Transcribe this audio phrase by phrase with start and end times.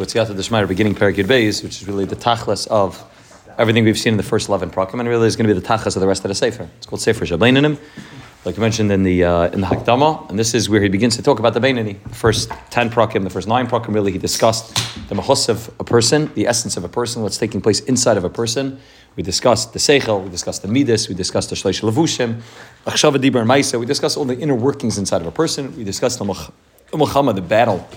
[0.00, 3.00] Yotziata Deshmai, beginning Parakid Beis, which is really the tachlis of
[3.58, 5.64] everything we've seen in the first 11 prakim, and really is going to be the
[5.64, 6.68] tachlis of the rest of the Sefer.
[6.78, 7.78] It's called Sefer Shabbainanim,
[8.44, 11.14] like I mentioned in the uh, in the Hakdama, and this is where he begins
[11.14, 12.02] to talk about the Bainani.
[12.02, 14.74] The first 10 prakim, the first 9 prakim, really, he discussed
[15.08, 18.24] the mahus of a person, the essence of a person, what's taking place inside of
[18.24, 18.80] a person.
[19.14, 22.42] We discussed the Seichel, we discussed the Midas, we discussed the Shleish Levushim,
[22.84, 25.84] Achshava Dibur and Maisa, we discussed all the inner workings inside of a person, we
[25.84, 27.88] discussed the Mulchama, the battle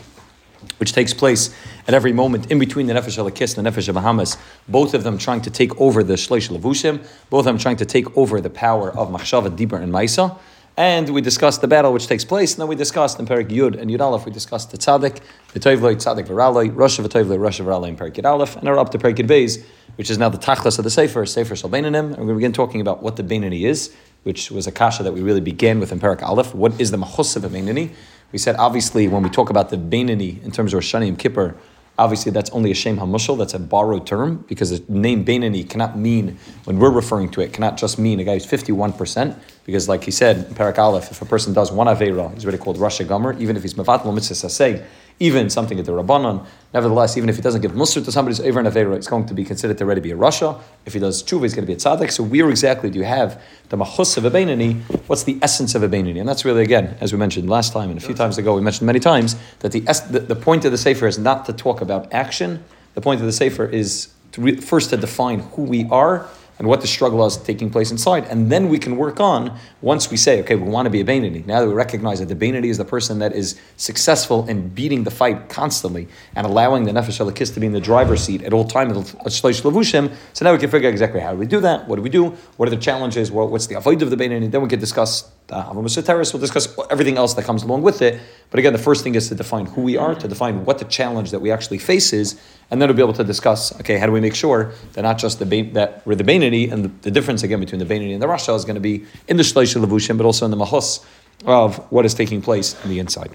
[0.77, 1.53] which takes place
[1.87, 5.17] at every moment in between the Nefesh Elakis and the Nefesh Bahamas, both of them
[5.17, 8.49] trying to take over the Shleish Levushim, both of them trying to take over the
[8.49, 10.37] power of Machshava, Dibur, and Maisa.
[10.79, 13.79] And we discussed the battle which takes place, and then we discussed in Perik Yud
[13.79, 15.21] and Yud Aleph, we discussed the Tzaddik,
[15.53, 18.91] the Toivloi, Tzaddik Viraloi, Rosh V'Toivloi, Rosh Viraloi, and Perik Yud Aleph, and are up
[18.91, 19.65] to Perik Yud Beis,
[19.95, 22.79] which is now the Tachlas of the Sefer, Sefer Shal Beinanim, and to begin talking
[22.79, 25.99] about what the Beinani is, which was a kasha that we really began with in
[25.99, 26.53] Perik Aleph.
[26.53, 27.95] What is the Machus of a Beinani?
[28.31, 31.55] We said obviously when we talk about the Beinani in terms of Rosh Hashanah Kippur,
[31.97, 35.97] obviously that's only a Shem HaMushal, that's a borrowed term, because the name Beinani cannot
[35.97, 40.03] mean, when we're referring to it, cannot just mean a guy who's 51%, because like
[40.03, 43.33] he said Parak Aleph, if a person does one Aveira, he's already called Rasha Gomer,
[43.39, 44.85] even if he's Mevat Mitzvah Saseh,
[45.19, 46.45] even something at the Rabbanon.
[46.73, 49.33] Nevertheless, even if he doesn't give Musr to somebody's over an Aveira, it's going to
[49.33, 50.59] be considered to already be a Rasha.
[50.85, 52.11] If he does Tshuva, he's going to be a Tzaddik.
[52.11, 54.81] So where exactly do you have the Mahus of a Beinani?
[55.07, 56.19] What's the essence of a Beinani?
[56.19, 58.61] And that's really, again, as we mentioned last time and a few times ago, we
[58.61, 61.81] mentioned many times, that the, the, the point of the Sefer is not to talk
[61.81, 62.63] about action.
[62.93, 66.27] The point of the Sefer is to re- first to define who we are
[66.59, 68.25] and what the struggle is taking place inside.
[68.25, 71.05] And then we can work on, once we say, okay, we want to be a
[71.05, 74.69] Bainani, now that we recognize that the Bainani is the person that is successful in
[74.69, 78.41] beating the fight constantly and allowing the Nefesh Elakis to be in the driver's seat
[78.43, 81.87] at all times, so now we can figure out exactly how do we do that,
[81.87, 84.61] what do we do, what are the challenges, what's the avoid of the Bainani, then
[84.61, 88.01] we can discuss Uh, the Havamus Terrace, we'll discuss everything else that comes along with
[88.01, 88.19] it.
[88.49, 90.85] But again, the first thing is to define who we are, to define what the
[90.85, 94.05] challenge that we actually face is, and then we'll be able to discuss, okay, how
[94.05, 97.11] do we make sure that not just the that we're the Bainani, and the, the,
[97.11, 99.81] difference again between the Bainani and the Rasha is going to be in the Shleish
[99.81, 101.05] Levushim, but also in the Mahos
[101.45, 103.33] of what is taking place on the inside.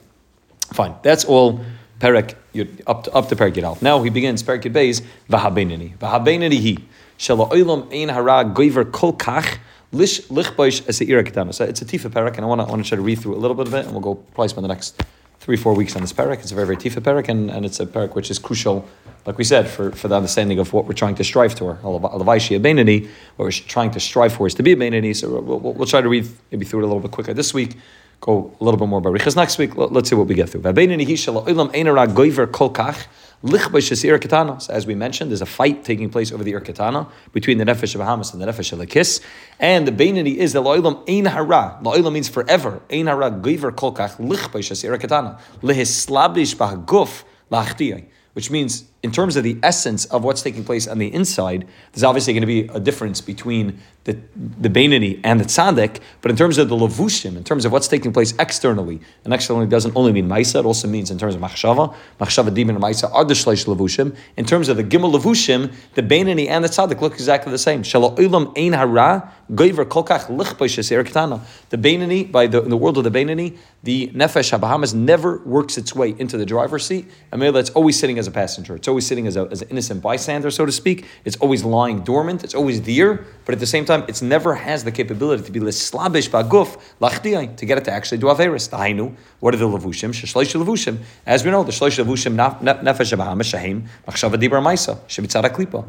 [0.73, 1.65] Fine, that's all
[1.99, 2.35] Perek,
[2.87, 3.81] up to, up to Perek Yidal.
[3.81, 5.97] Now he begins, Perek Yid Beis, Vahabainani.
[5.99, 6.79] Vahabainani he,
[7.17, 9.59] Shala Oilam Ein Hara Goiver Kol Kach,
[9.93, 11.53] Lish Lichboish as a Irakatana.
[11.53, 13.35] So it's a Tifa Perek, and I want to, want to try to read through
[13.35, 15.03] a little bit of it, and we'll go probably spend the next
[15.39, 16.39] three, four weeks on this parak.
[16.39, 18.89] It's a very, very tifa parak, and, and it's a parak which is crucial,
[19.27, 21.75] like we said, for, for the understanding of what we're trying to strive for.
[21.83, 25.15] Alavaishi Abenani, what we're trying to strive for is to be a Benani.
[25.15, 27.53] So we'll, we'll, we'll, try to read maybe through it a little bit quicker this
[27.53, 27.77] week.
[28.21, 29.77] Go a little bit more by Riches next week.
[29.77, 30.63] Let, us see what we get through.
[33.45, 37.99] As we mentioned, there's a fight taking place over the Irkatana between the Nefesh of
[37.99, 39.21] Bahamas and the Nefesh of Lakis.
[39.59, 41.81] And the Bainani is the Lo'ilam Ein Hara.
[41.83, 42.83] Lo'ilam means forever.
[42.91, 45.41] Ein Hara Goiver Kolkach Lichbaish As Irkatana.
[45.63, 50.99] Lehislabish Bahaguf Lachtiyai which means in terms of the essence of what's taking place on
[50.99, 55.45] the inside, there's obviously going to be a difference between the, the Bainani and the
[55.45, 59.33] Tzaddik, but in terms of the Levushim, in terms of what's taking place externally, and
[59.33, 62.85] externally doesn't only mean Maisa, it also means in terms of Machshava, Machshava, Demon, and
[62.85, 64.17] Maisa are the Shleish Levushim.
[64.37, 67.83] In terms of the Gimel Levushim, the Bainani and the Tzaddik look exactly the same.
[67.83, 70.27] Ulam Ein Hara, Kolkach
[71.69, 75.77] The Bainani, by the, in the world of the Bainani, the Nefesh HaBahamas never works
[75.77, 78.77] its way into the driver's seat, and that's always sitting as a passenger.
[78.77, 81.07] It's always sitting as, a, as an innocent bystander, so to speak.
[81.25, 82.45] It's always lying dormant.
[82.45, 85.61] It's always there, but at the same time, it never has the capability to be
[85.61, 86.71] lislabish baguf
[87.01, 88.69] lachdiyai to get it to actually do averis.
[88.69, 90.11] Tahainu, what are the levushim?
[90.11, 90.99] Sheshleish levushim.
[91.27, 93.13] As we know, the shleish levushim nefesh
[93.53, 95.89] shahim machshava dibra maisa shebitzara klipa.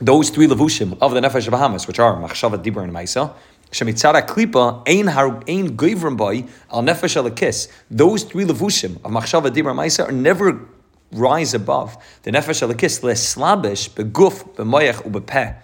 [0.00, 3.34] Those three levushim of the nefesh Bahamas, which are machshava dibra and maisa,
[3.70, 7.68] Shemitzara klipa ein har ein goivrim boy al nefesh alakis.
[7.90, 10.68] Those three levushim of machshava dibra maisa are never
[11.12, 15.56] rise above the nefesh alakis leslabish beguf b'moyach ubepeh.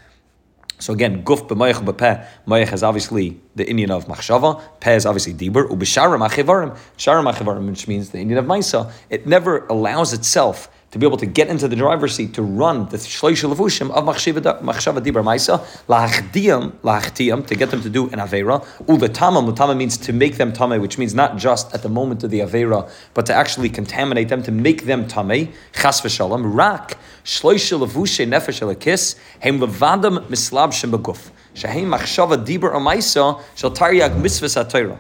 [0.78, 2.27] So again, guf b'mayach b'peh.
[2.47, 4.62] Mayach is obviously the Indian of machshava.
[4.78, 5.69] Peh is obviously dibur.
[5.69, 6.77] Ubishara machivarim.
[6.99, 8.93] Shara machivarim, which means the Indian of maisa.
[9.09, 12.88] It never allows itself to be able to get into the driver's seat to run
[12.88, 18.19] the shloish levushim of machshava dibur maisa lahachdiyam lahdiyam to get them to do an
[18.19, 18.64] avera.
[18.87, 22.31] Ulatama mutama means to make them tame, which means not just at the moment of
[22.31, 25.52] the avera, but to actually contaminate them to make them tame.
[25.75, 32.72] Chas v'shalom rak shloish levushe nefesh elakis hem levadam mislab shem beguf shehem machshava dibur
[32.72, 34.99] amaisa shel taryag mitzvah.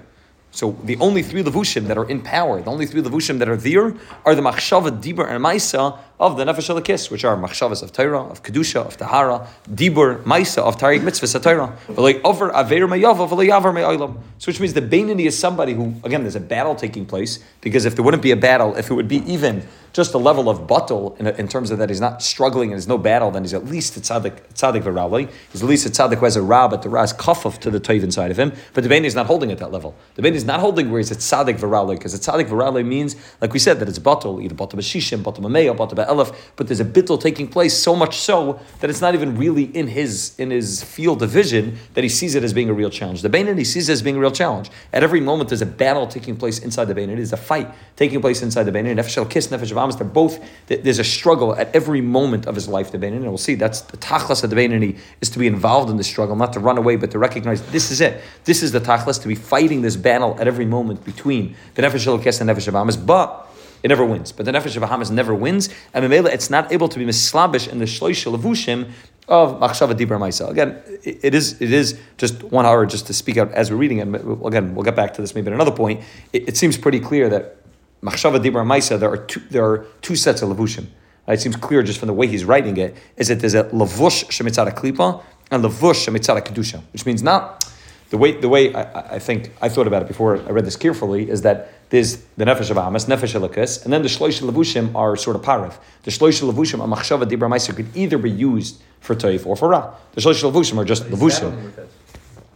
[0.56, 3.58] So the only three levushim that are in power, the only three levushim that are
[3.58, 3.94] there,
[4.24, 8.22] are the machshava, dibur, and maisa of the nefesh alakis, which are machshavas of Torah,
[8.22, 13.74] of kedusha, of tahara, dibur, maisa of tarik mitzvah Torah, like over aver mayav, yavar
[13.74, 14.16] me'olam.
[14.38, 17.84] So which means the Bainani is somebody who, again, there's a battle taking place because
[17.84, 19.62] if there wouldn't be a battle, if it would be even
[19.96, 22.86] just a level of battle in, in, terms of that he's not struggling and there's
[22.86, 25.30] no battle, then he's at least a tzaddik, tzaddik v'rali.
[25.50, 27.80] He's at least a tzaddik who has a ra, but the ra is to the
[27.80, 28.52] toiv inside of him.
[28.74, 29.96] But the is not holding at that level.
[30.14, 33.54] The is not holding where he's a tzaddik v'rali, because a tzaddik v'rali means, like
[33.54, 36.84] we said, that it's battle, either battle b'shishim, battle b'meya, battle b'elef, but there's a
[36.84, 40.82] bittul taking place so much so that it's not even really in his in his
[40.82, 43.22] field of vision that he sees it as being a real challenge.
[43.22, 44.70] The Bainani sees it as being a real challenge.
[44.92, 47.16] At every moment, there's a battle taking place inside the Bainani.
[47.16, 48.96] There's a fight taking place inside the Bainani.
[48.96, 52.90] Nefesh kiss, Nefesh Amos, they're both there's a struggle at every moment of his life,
[52.90, 53.16] the Beinani.
[53.16, 56.04] And we'll see that's the tachlas of the Beinani is to be involved in the
[56.04, 58.22] struggle, not to run away, but to recognize this is it.
[58.44, 62.06] This is the tachlas, to be fighting this battle at every moment between the Nefesh
[62.06, 63.04] Elokes and Nefesh Abamas.
[63.04, 63.46] But
[63.82, 64.32] it never wins.
[64.32, 67.78] But the Nefesh Bahamas never wins, and Mamela, it's not able to be mislabish in
[67.78, 68.90] the Shloisha Levushim
[69.28, 70.48] of Machshava Dibra Maisa.
[70.48, 73.98] Again, it is it is just one hour just to speak out as we're reading
[73.98, 74.08] it.
[74.44, 76.02] Again, we'll get back to this maybe at another point.
[76.32, 77.56] It, it seems pretty clear that
[78.02, 80.86] Machshava Dibra Maisa, there are two, there are two sets of levushim.
[81.28, 84.26] It seems clear just from the way he's writing it, is that there's a levush
[84.26, 87.64] shemitzada klipa and levush shemitzada kedusha, which means not
[88.10, 90.76] the way the way I, I, think I thought about it before I read this
[90.76, 94.94] carefully is that there's the nefesh of amas, nefesh elikas, and then the shloish levushim
[94.94, 95.76] are sort of parav.
[96.04, 99.68] The shloish levushim, a machshava dibra ma'aser, could either be used for toif or for
[99.68, 99.94] ra.
[100.12, 101.72] The shloish levushim are just levushim.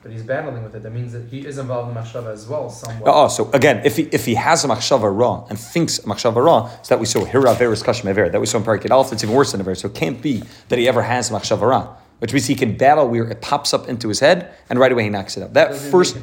[0.03, 0.83] But he's battling with it.
[0.83, 3.13] That means that he is involved in machshava as well, somewhat.
[3.13, 6.69] Oh, so again, if he if he has a machshava ra and thinks machshava ra,
[6.83, 9.23] so that we saw hira veris kashim aver, that we saw in Parakit Alpha, it's
[9.23, 9.75] even worse than aver.
[9.75, 13.09] So it can't be that he ever has machshava ra which means he can battle
[13.09, 15.55] where it pops up into his head and right away he knocks it out.
[15.55, 16.17] That first,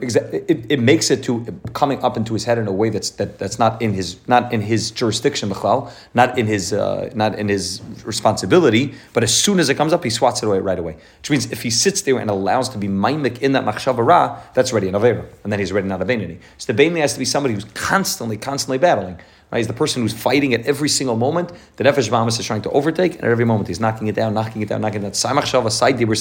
[0.00, 1.44] exactly, it, it makes it to
[1.74, 4.52] coming up into his head in a way that's that, that's not in his not
[4.52, 5.52] in his jurisdiction,
[6.14, 8.94] not in his uh, not in his responsibility.
[9.12, 10.96] But as soon as it comes up, he swats it away right away.
[11.18, 14.40] Which means if he sits there and allows to be maimik in that machshava ra,
[14.54, 16.38] that's already an avera, and then he's already not a bainini.
[16.58, 19.18] So the bainini has to be somebody who's constantly, constantly battling.
[19.52, 19.58] Right?
[19.58, 21.52] He's the person who's fighting at every single moment.
[21.76, 24.32] The Nefesh Bahamas is trying to overtake, and at every moment he's knocking it down,
[24.32, 25.10] knocking it down, knocking it down.
[25.12, 26.16] Saimach Shava, Sai Dibur,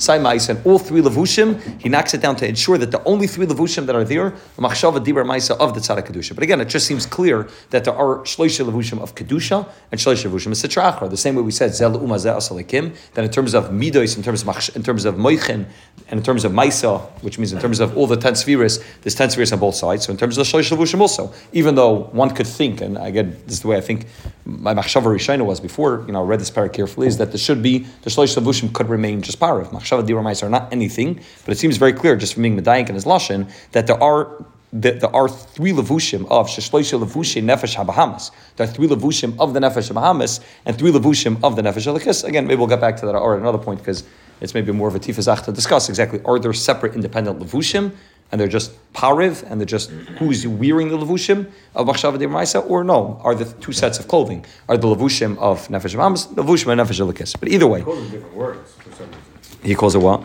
[0.00, 3.28] Sai Mais, and all three Levushim, he knocks it down to ensure that the only
[3.28, 6.34] three Levushim that are there, the Machshava Dibur Maisa of the Tzaddik Kedusha.
[6.34, 10.28] But again, it just seems clear that there are Shloisha Levushim of Kedusha and Shloisha
[10.28, 11.08] Levushim of Sitra Achra.
[11.08, 14.24] The same way we said, Zel Uma Zeh Asalikim, that in terms of Midos, in
[14.24, 15.66] terms of, machsh, in terms of Moichin,
[16.08, 19.14] and in terms of Maisa, which means in terms of all the ten spheres, there's
[19.14, 20.04] ten spheres on both sides.
[20.04, 23.36] So in terms of the Shloisha Levushim also, even though one could think, and again,
[23.44, 24.06] this is the way I think
[24.44, 26.04] my machshava rishayna was before.
[26.06, 27.06] You know, I read this parak carefully.
[27.06, 29.66] Is that there should be the shloish levushim could remain just parav.
[29.68, 32.94] Machshava diramais are not anything, but it seems very clear just from being medayik and
[32.94, 38.30] his lashon that there are that there are three levushim of sheshloisha levushim nefesh habahamas.
[38.56, 42.24] There are three levushim of the nefesh habahamas and three levushim of the nefesh alakis.
[42.24, 44.04] Again, maybe we'll get back to that or at another point because
[44.40, 47.92] it's maybe more of a tifazach to discuss exactly are there separate independent levushim
[48.30, 52.68] and they're just pariv, and they're just who's wearing the levushim of machshava de Maisa,
[52.68, 56.72] or no, are the two sets of clothing are the levushim of nefesh amas, levushim
[56.72, 57.38] and nefesh elikis.
[57.38, 59.22] But either way, he calls them different words for some reason.
[59.62, 60.22] He calls it what?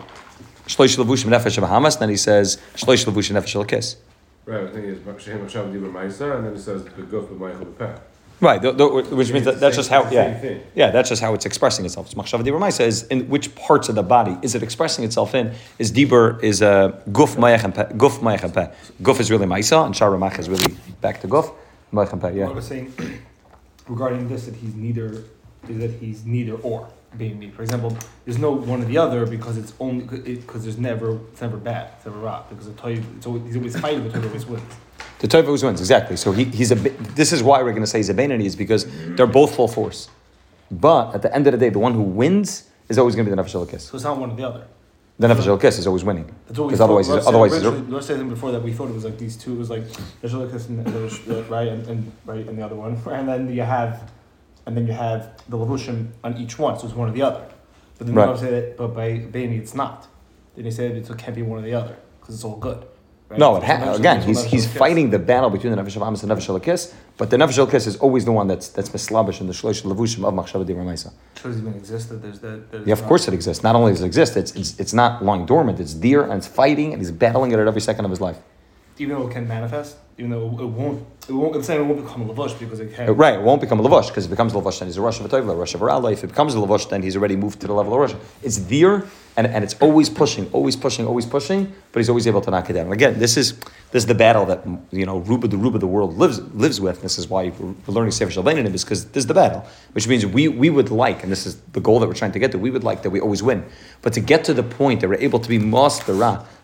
[0.68, 2.00] Shloish levushim nefesh hamas.
[2.00, 3.96] Then he says shloish levushim nefesh elikis.
[4.46, 8.00] Right, I think it's machshava de Maisa, and then he says the guf b'peh.
[8.42, 11.46] Right, the, the, which means that, that's just how, yeah, yeah, that's just how it's
[11.46, 12.08] expressing itself.
[12.08, 15.36] It's machshava dibur ma'isa is in which parts of the body is it expressing itself
[15.36, 15.54] in?
[15.78, 18.54] Is dibur is a guf mayach and guf mayach and
[19.04, 21.54] Guf is really ma'isa and shara mach is really back to guf
[21.94, 22.48] mayach and Yeah.
[22.48, 22.92] I was saying
[23.88, 25.24] regarding this that he's neither
[25.70, 27.52] is that he's neither or being me.
[27.52, 27.96] For example,
[28.26, 31.92] there's no one or the other because it's only because there's never it's never bad,
[31.98, 34.64] it's never rot because the toy it's always, he's always fighting, but always wins.
[35.20, 36.18] The Tova always wins, exactly.
[36.18, 38.56] So he, he's a this is why we're going to say he's a Bainani, is
[38.56, 40.10] because they're both full force.
[40.72, 43.32] But at the end of the day, the one who wins is always going to
[43.32, 43.86] be the Nefesh Kiss.
[43.86, 44.68] So it's not one or the other.
[45.20, 46.34] The Nefesh Kiss is always winning.
[46.48, 49.36] Because otherwise, he's, otherwise, he's, let's say before that we thought it was like these
[49.38, 49.54] two.
[49.54, 49.84] It was like
[50.24, 54.12] Nefesh Kiss and right and, and right and the other one, and then you have,
[54.66, 56.80] and then you have the levushim on each one.
[56.80, 57.46] So it's one or the other.
[57.98, 58.30] But then right.
[58.30, 60.08] you say that, but by Baini it's not.
[60.56, 62.86] Then you say it can't be one or the other because it's all good.
[63.32, 63.40] Right?
[63.40, 66.30] No, it ha- again, he's, he's fighting the battle between the Nefesh of Amas and
[66.30, 69.48] the Nefesh Elakis, but the Nefesh Elakis is always the one that's that's mislabish in
[69.48, 71.14] the Shlosh Levushim of Machshava Di Ramaisa.
[71.42, 72.22] Shows even existed.
[72.22, 72.84] There's that.
[72.86, 73.64] Yeah, of course it exists.
[73.64, 75.80] Not only does it exist, it's, it's, it's not lying dormant.
[75.80, 78.38] It's there and it's fighting and he's battling it at every second of his life.
[78.98, 81.56] Even though it can manifest, even though it won't, it won't.
[81.56, 83.16] I'm saying it won't become a lavush because it Uh, can.
[83.16, 85.20] Right, it won't become a lavash because it becomes a lavash, then he's a Rosh
[85.20, 85.74] of a a Rosh.
[85.74, 88.14] If it becomes a lavash, then he's already moved to the level of Rosh.
[88.44, 92.42] It's there, and, and it's always pushing, always pushing, always pushing, but he's always able
[92.42, 92.86] to knock it down.
[92.86, 93.58] And again, this is
[93.92, 94.60] this is the battle that
[94.92, 97.02] you know Ruba the Ruba the world lives lives with.
[97.02, 100.24] This is why we're learning Sefer Shalbein is because this is the battle, which means
[100.24, 102.60] we we would like, and this is the goal that we're trying to get to.
[102.60, 103.66] We would like that we always win,
[104.04, 106.14] but to get to the point that we're able to be master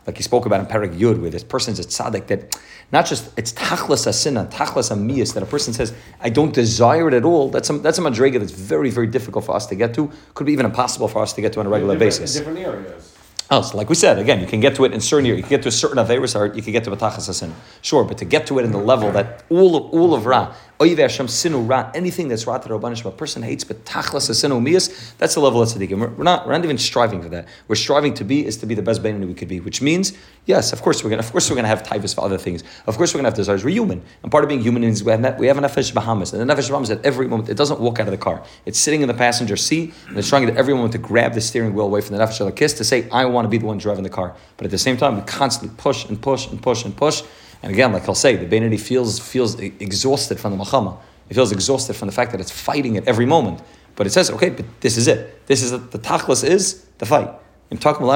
[0.08, 2.58] like he spoke about in Perek Yud, where this person's a tzaddik that
[2.92, 7.14] not just it's tachlas asina, tachlas amiyas, that a person says, I don't desire it
[7.14, 7.50] at all.
[7.50, 10.12] That's a, that's a madrega that's very, very difficult for us to get to.
[10.34, 12.36] Could be even impossible for us to get to on a regular different- basis.
[12.38, 13.14] In different areas.
[13.50, 15.34] Oh, so like we said, again, you can get to it in certain year.
[15.36, 17.54] You can get to a certain Averis art, you can get to a Tachas HaSin.
[17.82, 20.54] Sure, but to get to it in the level that all of, all of Ra,
[20.80, 25.40] Sinu anything that's Ra to Rabbanish, a person hates, but Tachlas HaSinu Miyas, that's the
[25.40, 26.18] level of Tzaddikim.
[26.18, 27.48] We're, not, we're not even striving for that.
[27.68, 30.14] We're striving to be, is to be the best Bainani we could be, which means,
[30.46, 32.64] yes, of course we're going to, of course we're to have typhus for other things.
[32.86, 33.64] Of course we're going to have desires.
[33.64, 34.04] We're human.
[34.22, 36.34] And part of being human is we have, we have a Nefesh Bahamas.
[36.34, 38.44] And the Nefesh Bahamas at every moment, it doesn't walk out of the car.
[38.66, 41.42] It's sitting in the passenger seat, and it's trying at every moment to grab the
[41.42, 43.78] steering wheel away from the Nefesh Kiss to say, I want to be the one
[43.78, 44.36] driving the car.
[44.58, 47.24] But at the same time, we constantly push and push and push and push.
[47.64, 50.98] And again, like I'll say, the Bainani feels, feels exhausted from the Machama.
[51.30, 53.62] It feels exhausted from the fact that it's fighting at every moment.
[53.96, 55.46] But it says, okay, but this is it.
[55.48, 57.30] This is the tachlis is the fight.
[57.70, 58.08] I'm talking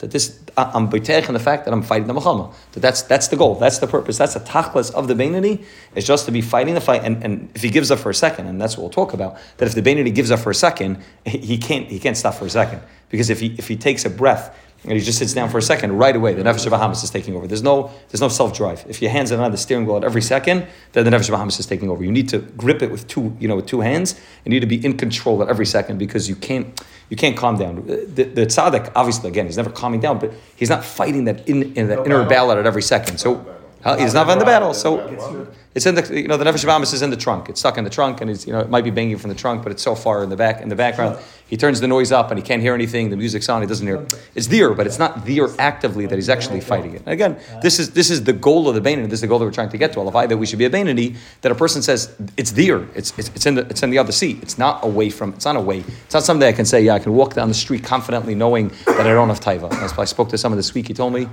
[0.00, 2.52] that this I'm betech in the fact that I'm fighting the Mulchama.
[2.72, 3.54] That that's that's the goal.
[3.54, 4.18] That's the purpose.
[4.18, 5.64] That's the tachlis of the Bainani
[5.94, 7.02] is just to be fighting the fight.
[7.02, 9.38] And, and if he gives up for a second, and that's what we'll talk about,
[9.56, 12.44] that if the Bainani gives up for a second, he can't he can't stop for
[12.44, 15.50] a second because if he if he takes a breath and he just sits down
[15.50, 17.46] for a second, right away the nefesh of Bahamas is taking over.
[17.46, 18.84] There's no there's no self drive.
[18.88, 21.32] If your hands are on the steering wheel at every second, then the nefesh of
[21.32, 22.02] Bahamas is taking over.
[22.02, 24.18] You need to grip it with two you know with two hands.
[24.44, 27.58] You need to be in control at every second because you can't you can't calm
[27.58, 27.78] down.
[27.78, 31.46] Uh, the, the tzaddik obviously again he's never calming down, but he's not fighting that
[31.48, 33.18] in, in that No inner battle at every second.
[33.18, 33.59] So.
[33.98, 34.98] He's not in the battle, so
[35.74, 37.48] it's in the you know the nefesh Bahamas is in the trunk.
[37.48, 39.36] It's stuck in the trunk, and it's you know it might be banging from the
[39.36, 41.18] trunk, but it's so far in the back in the background.
[41.46, 43.10] He turns the noise up and he can't hear anything.
[43.10, 43.60] The music's on.
[43.60, 44.06] He doesn't hear.
[44.34, 47.02] It's there, but it's not there actively that he's actually fighting it.
[47.06, 49.04] And again, this is this is the goal of the Bainani.
[49.04, 50.00] This is the goal that we're trying to get to.
[50.00, 51.16] Alavai that we should be a Bainani.
[51.40, 52.86] That a person says it's there.
[52.94, 54.42] It's, it's it's in the it's in the other seat.
[54.42, 55.32] It's not away from.
[55.34, 55.78] It's not away.
[56.04, 56.82] It's not something I can say.
[56.82, 59.70] Yeah, I can walk down the street confidently knowing that I don't have taiva.
[59.70, 60.88] That's why I spoke to someone this week.
[60.88, 61.28] He told me.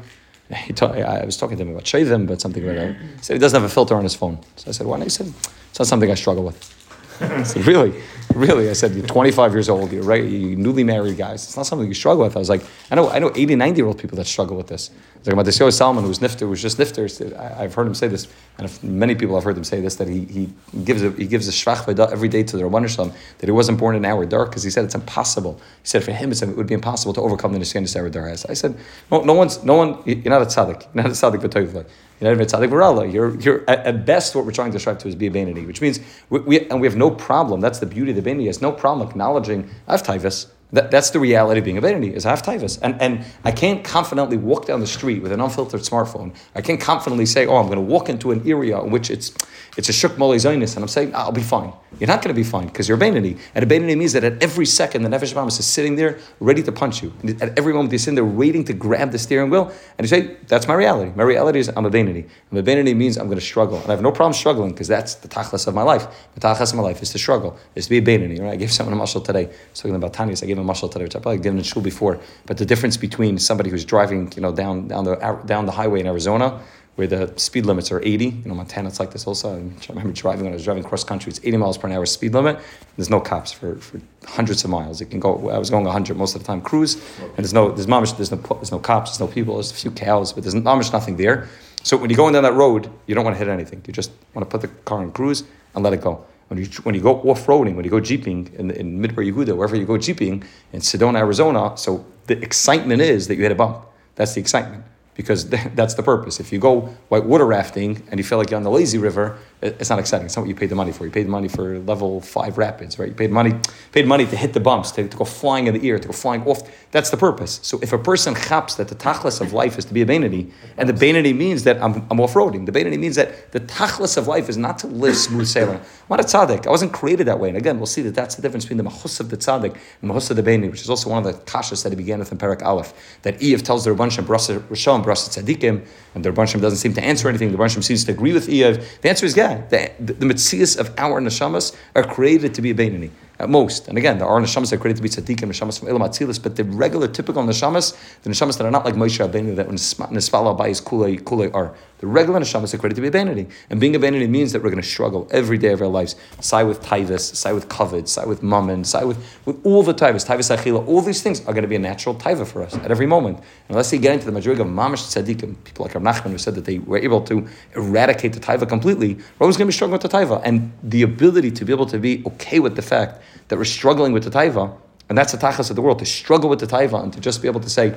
[0.75, 2.95] Told, I was talking to him about shaving, but something like that.
[2.95, 4.39] He said he doesn't have a filter on his phone.
[4.55, 4.97] So I said, why?
[4.97, 5.03] not?
[5.03, 5.27] he said,
[5.69, 6.76] it's not something I struggle with.
[7.21, 8.01] I said, really?
[8.33, 8.69] Really?
[8.69, 11.43] I said, you're 25 years old, you're right, you newly married guys.
[11.45, 12.35] It's not something you struggle with.
[12.35, 14.67] I was like, I know, I know 80, 90 year old people that struggle with
[14.67, 14.89] this.
[14.89, 17.35] I was like about this Salman who's nifter, who's just nifter.
[17.57, 18.27] I've heard him say this,
[18.59, 20.49] and many people have heard him say this, that he, he
[20.83, 23.79] gives a, he gives a shvach every day to the Rabban Shalom, that he wasn't
[23.79, 25.59] born in our dark, because he said it's impossible.
[25.81, 28.29] He said for him, it's, it would be impossible to overcome the Nisyan Dar.
[28.29, 28.77] I said,
[29.09, 30.83] no, no one's, no one, you're not a tzaddik.
[30.93, 31.85] You're not a tzaddik v'toivla.
[32.19, 33.11] You're not.
[33.11, 35.81] You're, you're, at, best, what we're trying to strive to is be a Bainani, which
[35.81, 38.61] means, we, we, and we have no problem, that's the beauty of the Bainani, has
[38.61, 40.47] no problem acknowledging, I have typhus.
[40.73, 42.77] That, that's the reality of being a Bainani, is I have typhus.
[42.79, 46.35] And, and I can't confidently walk down the street with an unfiltered smartphone.
[46.55, 49.31] I can't confidently say, oh, I'm going to walk into an area in which it's,
[49.77, 51.71] it's a shuk mole zainis, and I'm saying, ah, I'll be fine.
[51.99, 53.39] You're not going to be fine because you're a Bainani.
[53.55, 56.61] And a Bainani means that at every second, the Nefesh Bahamas is sitting there ready
[56.63, 57.13] to punch you.
[57.21, 59.71] And at every moment, you're sitting there waiting to grab the steering wheel.
[59.97, 61.11] And you say, that's my reality.
[61.15, 62.27] My reality is I'm a Bainani.
[62.51, 63.77] I'm a Bainani means I'm going to struggle.
[63.77, 66.07] And I have no problem struggling because that's the tachlis of my life.
[66.35, 68.41] The tachlis of my life is to struggle, is to be a Bainani.
[68.41, 68.53] Right?
[68.53, 69.45] I gave someone a mashal today.
[69.45, 70.43] I was talking about Tanias.
[70.43, 72.19] I gave him a mashal today, which I probably given in shul before.
[72.45, 75.15] But the difference between somebody who's driving, you know, down down the
[75.45, 76.61] down the highway in Arizona,
[76.97, 78.25] where the speed limits are 80.
[78.25, 79.53] You know, Montana, it's like this also.
[79.53, 81.29] I remember driving when I was driving cross country.
[81.29, 82.59] It's 80 miles per hour speed limit.
[82.95, 84.99] There's no cops for, for hundreds of miles.
[84.99, 85.49] It can go.
[85.51, 88.31] I was going 100 most of the time cruise, and there's no there's mamish, there's
[88.31, 89.53] no there's no cops, there's no people.
[89.53, 91.47] There's a few cows, but there's mamish nothing there.
[91.83, 93.83] So when you're going down that road, you don't want to hit anything.
[93.85, 95.43] You just want to put the car in cruise
[95.75, 96.25] and let it go.
[96.47, 99.55] When you, when you go off roading, when you go jeeping in, in Midbar Yehuda,
[99.55, 103.55] wherever you go jeeping in Sedona, Arizona, so the excitement is that you hit a
[103.55, 103.85] bump.
[104.15, 104.83] That's the excitement
[105.17, 106.39] because that's the purpose.
[106.39, 109.89] If you go whitewater rafting and you feel like you're on the lazy river, it's
[109.89, 110.27] not exciting.
[110.27, 111.03] It's not what you paid the money for.
[111.03, 113.09] You paid the money for level five rapids, right?
[113.09, 113.55] You paid money,
[113.91, 116.13] paid money to hit the bumps, to, to go flying in the air, to go
[116.13, 116.61] flying off.
[116.91, 117.59] That's the purpose.
[117.63, 120.51] So if a person chaps that the tachlis of life is to be a Bainani,
[120.77, 124.27] and the Bainani means that I'm, I'm off-roading, the Bainani means that the tachlis of
[124.27, 125.77] life is not to live smooth sailing.
[125.77, 126.67] I'm not a tzaddik.
[126.67, 127.49] I wasn't created that way.
[127.49, 130.09] And again, we'll see that that's the difference between the mahus of the tzaddik and
[130.09, 132.19] the mahus of the Bainani, which is also one of the kashas that he began
[132.19, 132.93] with in Perak Aleph.
[133.23, 136.93] That Iyov tells the Rabban Shem, Rishon, Brasa Tzadikim, and the Rabban Shem doesn't seem
[136.93, 137.51] to answer anything.
[137.51, 139.01] The Rabban Shem seems to agree with Iyov.
[139.01, 139.61] The answer is yeah.
[139.69, 143.11] The, the, the of our neshamas are created to be a Bainani.
[143.39, 145.89] At most, and again, there are neshamas that are created to be tzaddikim, neshamas from
[145.89, 149.67] Atzilis, but the regular, typical neshamas, the neshamas that are not like Moshe Rabbeinu, that
[149.67, 153.47] when his kulei kulei are The regular neshama is equated to be a vanity.
[153.71, 156.15] And being a vanity means that we're going to struggle every day of our lives.
[156.39, 160.25] Side with taivas, side with kavod, side with mammon, side with, with all the taivas,
[160.27, 162.91] taivas achila, all these things are going to be a natural taiva for us at
[162.91, 163.39] every moment.
[163.69, 166.53] Unless you get into the majority of mamash tzaddikim, people like Rav Nachman who said
[166.53, 169.99] that they were able to eradicate the taiva completely, we're always going to be struggling
[169.99, 170.39] with the taiva.
[170.45, 174.13] And the ability to be able to be okay with the fact that we're struggling
[174.13, 174.77] with the taiva,
[175.09, 177.41] and that's the tachas of the world, to struggle with the taiva and to just
[177.41, 177.95] be able to say,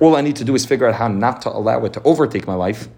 [0.00, 2.46] all I need to do is figure out how not to allow it to overtake
[2.48, 2.88] my life,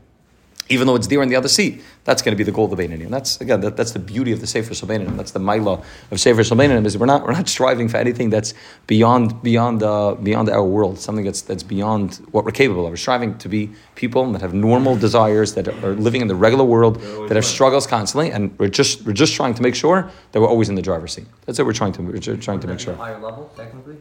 [0.69, 1.83] even though it's there in the other seat.
[2.05, 3.05] That's going to be the goal of the Beinanim.
[3.05, 5.17] And that's again, that, that's the beauty of the Sefer Shalbeinanim.
[5.17, 8.55] That's the Maila of Sefer Shalbeinanim is we're not we're not striving for anything that's
[8.87, 12.93] beyond beyond uh, beyond our world, something that's that's beyond what we're capable of.
[12.93, 16.65] We're striving to be people that have normal desires that are living in the regular
[16.65, 20.41] world that have struggles constantly, and we're just we're just trying to make sure that
[20.41, 21.27] we're always in the driver's seat.
[21.47, 22.95] That's what we're trying to we're trying to make sure.
[22.95, 23.97] Higher level, technically.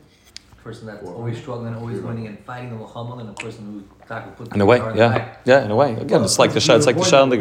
[0.64, 4.03] Person that's always struggling, always winning and fighting the Mulchama, and a person who tackle
[4.03, 4.03] put
[4.54, 5.42] In a way, yeah, back.
[5.46, 5.64] yeah.
[5.64, 6.76] In a way, again, it's like the shah.
[6.76, 7.24] It's like the shah.
[7.24, 7.40] Like,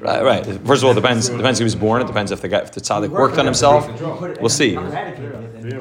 [0.00, 0.44] right, right.
[0.66, 1.28] First of all, it depends.
[1.28, 2.00] It depends who he was born.
[2.02, 3.88] It depends if the guy, if the tzaddik worked on himself.
[4.40, 4.76] We'll see.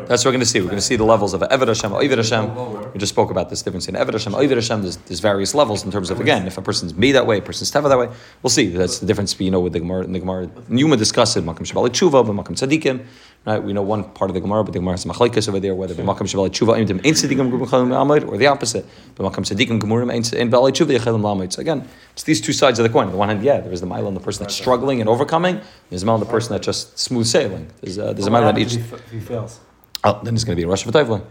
[0.08, 0.60] That's what we're going to see.
[0.60, 2.94] We're going to see the levels of Eved Hashem, Oived Hashem.
[2.94, 4.82] We just spoke about this difference in Eved Hashem, Oived Hashem.
[4.82, 7.42] There's, there's various levels in terms of again, if a person's made that way, a
[7.42, 8.10] person's teva that way.
[8.42, 8.68] We'll see.
[8.68, 9.40] That's the difference.
[9.40, 11.46] You know, with the Gemara, in the Gemara, Yuma discussed it.
[11.46, 13.06] Makam Shabbat Tshuva, but Makam Tzadikim.
[13.46, 15.74] Right, we know one part of the Gemara, but the Gemara has machlekes over there,
[15.74, 19.80] whether b'makam shabbat tshuva aimtim ein tzadikim gemurim chalim la'amid, or the opposite, b'makam tzadikim
[19.80, 21.58] gemurim tshuva yechalim la'amid.
[21.58, 23.06] Again, it's these two sides of the coin.
[23.06, 25.62] On the one hand, yeah, there's the mile on the person that's struggling and overcoming.
[25.90, 27.70] There's the mile on the person that's just smooth sailing.
[27.82, 28.76] There's, uh, there's a mile that each.
[28.76, 29.60] if he, fails?
[30.04, 31.24] Oh, then it's going to be a rush of a tayvla,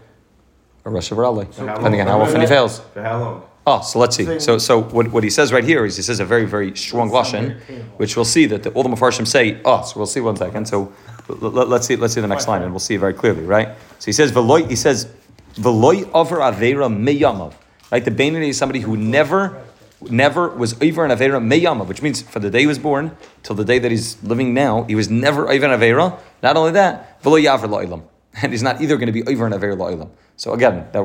[0.85, 2.79] a rush of a rally, how depending on how often he fails.
[2.93, 3.43] For how long?
[3.69, 4.39] Oh, so let's see.
[4.39, 7.09] So, so what, what he says right here is he says a very, very strong
[7.09, 7.59] lashon,
[7.97, 9.59] which we'll see that the, all the mafarshim say.
[9.65, 10.69] Oh, so we'll see one second.
[10.69, 10.93] So
[11.27, 11.97] let, us see.
[11.97, 13.69] Let's see the next line, and we'll see it very clearly, right?
[13.99, 14.69] So he says veloy.
[14.69, 15.11] He says
[15.55, 17.53] veloy over avera meyamav.
[17.91, 19.63] Right, the Beinani is somebody who never,
[20.01, 23.55] never was over an avera meyamav, which means for the day he was born till
[23.55, 26.19] the day that he's living now, he was never over an avera.
[26.43, 28.03] Not only that, veloy yaver lo'ilam,
[28.41, 30.09] and he's not either going to be over an avera lo'ilam.
[30.39, 31.01] So again, that,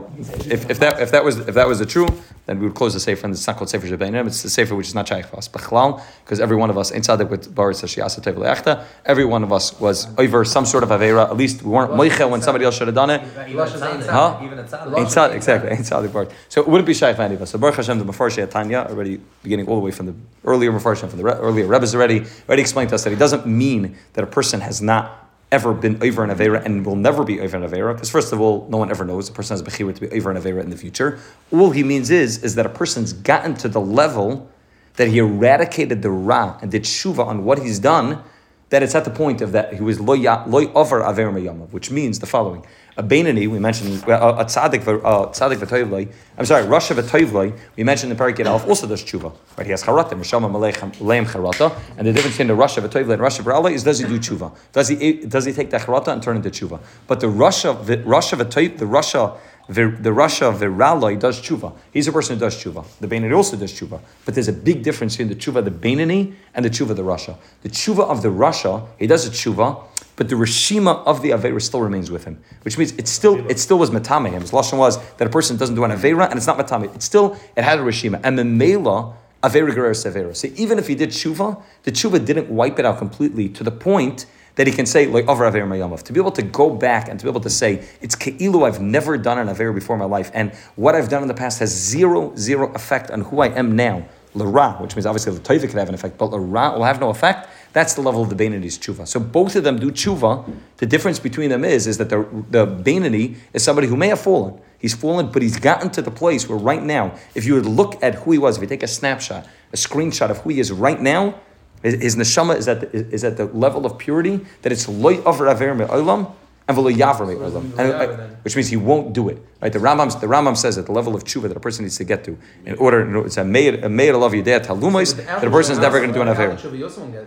[0.51, 2.07] if, if that if that was if that was the true,
[2.45, 4.27] then we would close the sefer, and it's not called sefer shabeinim.
[4.27, 7.05] It's the sefer which is not shaykh for us, because every one of us ain't
[7.05, 8.85] tzaddik with baritz hashiyasa tev leachta.
[9.07, 11.31] Every one of us was over some sort of avera.
[11.31, 13.23] At least we weren't moicha when somebody else should have done it.
[13.49, 14.07] Even a tzaddik.
[14.07, 14.41] Huh?
[14.43, 15.07] Even a Ain't tzaddik.
[15.07, 15.71] tzaddik, exactly.
[15.71, 16.31] Ain't tzaddik part.
[16.51, 17.53] So it wouldn't be shaykh for any of us.
[17.53, 21.09] So Baruch Hashem, the Mefarshei Tanya, already beginning all the way from the earlier Mefarshim,
[21.09, 24.23] from the re- earlier Rebbe's already, already explained to us that it doesn't mean that
[24.23, 25.22] a person has not
[25.53, 27.95] ever been over an Avera and will never be over an Avera.
[27.95, 30.31] Because first of all, no one ever knows a person has Bechira to be over
[30.31, 31.21] an Avera in the future.
[31.53, 34.51] All he means is, is that a person's gotten to the level
[34.97, 38.23] that he eradicated the Ra and did Shuva on what he's done,
[38.71, 42.19] that it's at the point of that he was loy over Aver Mayamav, which means
[42.19, 42.65] the following.
[42.95, 48.13] A Bainani, we mentioned, a tzaddik, uh, tzaddik v'toivloi, I'm sorry, Rasha v'toivloi, we mentioned
[48.13, 49.35] in Parakid Alf, also does tshuva.
[49.57, 49.65] Right?
[49.65, 53.43] He has charatim, Rishama leim charata, and the difference between the Rasha v'toivloi and Rasha
[53.43, 54.55] v'raloi is does he do tshuva?
[54.73, 56.81] Does he, does he take the charata and turn into tshuva?
[57.07, 59.39] But the Rasha, the Rasha v'toiv, the Rasha,
[59.75, 61.73] the, Rasha of the v'raloi does tshuva.
[61.93, 62.85] He's a person who does tshuva.
[63.01, 64.01] The Bainani also does tshuva.
[64.25, 67.37] But there's a big difference between the tshuva the Bainani and the tshuva the Rasha.
[67.63, 69.85] The tshuva of the Rasha, he does a tshuva,
[70.17, 73.59] but the reshima of the avera still remains with him, which means it still it
[73.59, 74.43] still was matame him.
[74.43, 76.95] His lashon was that a person doesn't do an avera and it's not matame.
[76.95, 80.37] It still it had a reshima, and the mela avera gerer severa.
[80.37, 83.71] So even if he did tshuva, the tshuva didn't wipe it out completely to the
[83.71, 85.27] point that he can say like.
[85.27, 88.81] To be able to go back and to be able to say it's keilu I've
[88.81, 91.59] never done an avera before in my life, and what I've done in the past
[91.61, 94.05] has zero zero effect on who I am now.
[94.35, 97.11] Lara, which means obviously the toiva could have an effect, but Lara will have no
[97.11, 97.49] effect.
[97.73, 99.07] That's the level of the Bainani's tshuva.
[99.07, 100.51] So both of them do tshuva.
[100.79, 104.21] The difference between them is, is that the, the Bainani is somebody who may have
[104.21, 104.61] fallen.
[104.79, 108.03] He's fallen, but he's gotten to the place where right now, if you would look
[108.03, 110.73] at who he was, if you take a snapshot, a screenshot of who he is
[110.73, 111.39] right now,
[111.83, 115.49] his, neshama is at, the, is at the level of purity that it's loy over
[115.49, 116.33] aver me'olam
[116.69, 117.79] and v'lo yaver me'olam.
[117.79, 119.45] And, uh, Which means he won't do it.
[119.61, 119.73] Right?
[119.73, 122.05] The Rambam, the Rambam says at the level of tshuva that a person needs to
[122.05, 125.45] get to in order, you know, it's a meir, a meir love yedei talumais, that
[125.45, 127.27] a person is never going to do an aver.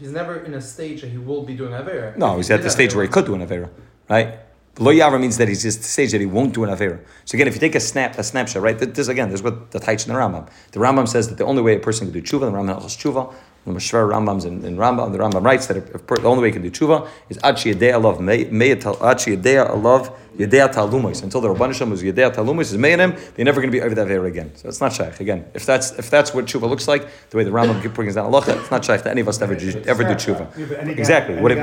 [0.00, 2.16] He's never in a stage that he will be doing avera.
[2.16, 3.68] No, he's at the stage where he could do an Avera,
[4.08, 4.38] right?
[4.78, 7.00] Lo Yavra means that he's just the stage that he won't do an Avera.
[7.26, 8.78] So again, if you take a snap, a snapshot, right?
[8.78, 10.48] This again, this is what the Taich in the Rambam.
[10.72, 12.96] The Rambam says that the only way a person can do tshuva, the Rambam has
[12.96, 13.34] tshuva,
[13.66, 16.48] the Mashver Rambams in, in Rambam, the Rambam writes that if, if, the only way
[16.48, 21.22] you can do tshuva is Achi Yedei Alav, Achi Yedei Alav, Yedei Talumos.
[21.22, 23.94] Until the Rabban Shem was Yedei Talumos, is Meyanim, they're never going to be over
[23.94, 24.52] that Avera again.
[24.56, 25.20] So it's not shaykh.
[25.20, 28.26] Again, if that's if that's what tshuva looks like, the way the Rambam brings down
[28.26, 30.88] Allah, it's not shaykh that any of us ever do, ever do tshuva.
[30.98, 31.36] Exactly.
[31.40, 31.58] What it,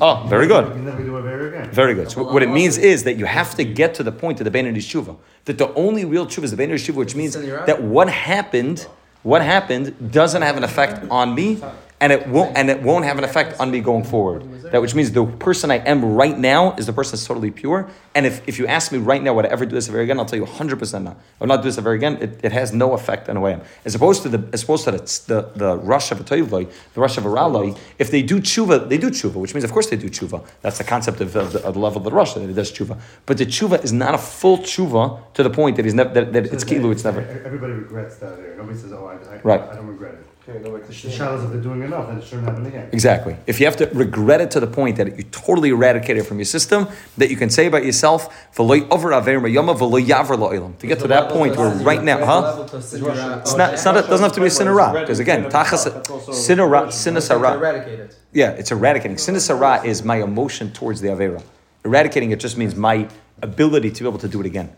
[0.00, 0.74] Oh, very good.
[0.74, 2.10] You never do it very good.
[2.10, 4.50] So what it means is that you have to get to the point of the
[4.50, 5.16] Bein Tshuva.
[5.44, 7.66] That the only real tshuva is the Bein Tshuva, which means Send your out.
[7.66, 8.86] that what happened
[9.24, 11.60] what happened doesn't have an effect on me,
[12.00, 14.42] and it won't and it won't have an effect on me going forward.
[14.72, 17.88] That which means the person I am right now is the person that's totally pure.
[18.14, 20.18] And if, if you ask me right now would I ever do this ever again,
[20.18, 21.12] I'll tell you 100 percent no.
[21.12, 22.18] I will not do this ever again.
[22.20, 23.62] It, it has no effect on who I am.
[23.84, 27.00] As opposed to the as opposed to the the, the rush of a toivloi, the
[27.00, 27.78] rush of a raloi.
[27.98, 30.44] If they do tshuva, they do tshuva, which means of course they do tshuva.
[30.62, 32.72] That's the concept of, of, the, of the level of the rush that it does
[32.72, 32.98] tshuva.
[33.26, 36.32] But the tshuva is not a full tshuva to the point that he's never that,
[36.32, 36.90] that it's kilu.
[36.92, 37.20] It's never.
[37.20, 38.56] Everybody regrets that there.
[38.56, 39.60] Nobody says, "Oh, I, I, Right.
[39.60, 42.24] I don't regret it." Okay, no, like The shadows if they're doing enough, then it
[42.24, 42.90] shouldn't happen again.
[42.92, 43.34] Exactly.
[43.46, 46.38] If you have to regret it to the point that you totally eradicate it from
[46.38, 50.76] your system, that you can say about yourself, "V'lo over aver ma'yama, v'lo yaver la'olam."
[50.78, 52.66] To get to that point where right now, huh?
[52.74, 53.72] It's not.
[53.72, 53.96] It's not.
[53.96, 55.86] It doesn't have to be a sinara because again, tachas
[56.28, 57.86] sinara sinasara.
[57.86, 58.16] It.
[58.32, 59.16] Yeah, it's eradicating.
[59.16, 61.42] Sinasara is my emotion towards the avera.
[61.86, 63.08] Eradicating it just means my
[63.40, 64.68] ability to be able to do it again.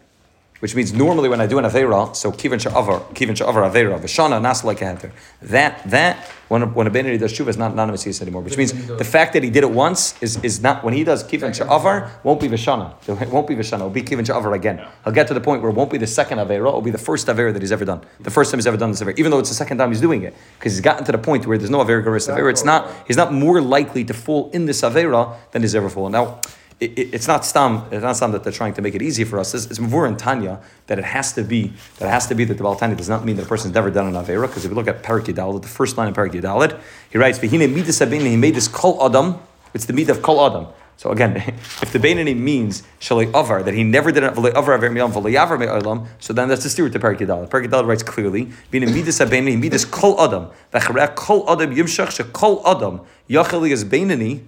[0.61, 4.41] Which means normally when I do an avera, so kivan sha'avar, kivan sha'avar avera, v'shana
[4.41, 5.13] nas like a heter.
[5.43, 6.17] That that
[6.49, 8.43] when when a benedi does tshuva is not not a messias anymore.
[8.43, 11.25] Which means the fact that he did it once is, is not when he does
[11.25, 12.95] kivan sha'avar won't be v'shana.
[13.07, 13.75] It won't be v'shana.
[13.75, 14.83] It'll be kivan sha'avar again.
[15.05, 16.69] He'll get to the point where it won't be the second avera.
[16.69, 18.01] It'll be the first avera that he's ever done.
[18.21, 20.01] The first time he's ever done this avera, even though it's the second time he's
[20.01, 22.51] doing it, because he's gotten to the point where there's no avera garis avera.
[22.51, 22.91] It's not.
[23.07, 26.13] He's not more likely to fall in this avera than he's ever fallen.
[26.13, 26.41] Now
[26.79, 27.85] it, it- it's not stam.
[27.91, 29.55] It's not stam that they're trying to make it easy for us.
[29.55, 32.45] It's, it's mavur and tanya that it has to be that it has to be
[32.45, 34.47] that the Baal Tanya does not mean that a person's never done an avera.
[34.47, 36.79] Because if you look at Parak Yudalid, the first line in Parak Yudalid,
[37.11, 39.39] he writes, "V'hine midas habeinani," He made this kol adam.
[39.75, 40.67] It's the meat of kol adam.
[40.99, 41.37] So again,
[41.83, 45.59] if the Beinani means shalei avar that he never did avar aver miyam v'lei yavar
[45.59, 47.49] me'olam, so then that's the steer to Parak Yudalid.
[47.49, 50.49] Parak Yudalid writes clearly, "V'hine midas habeinani," midas kol adam.
[50.75, 54.43] V'charei kol adam yimshach shekol adam yachali is Beinani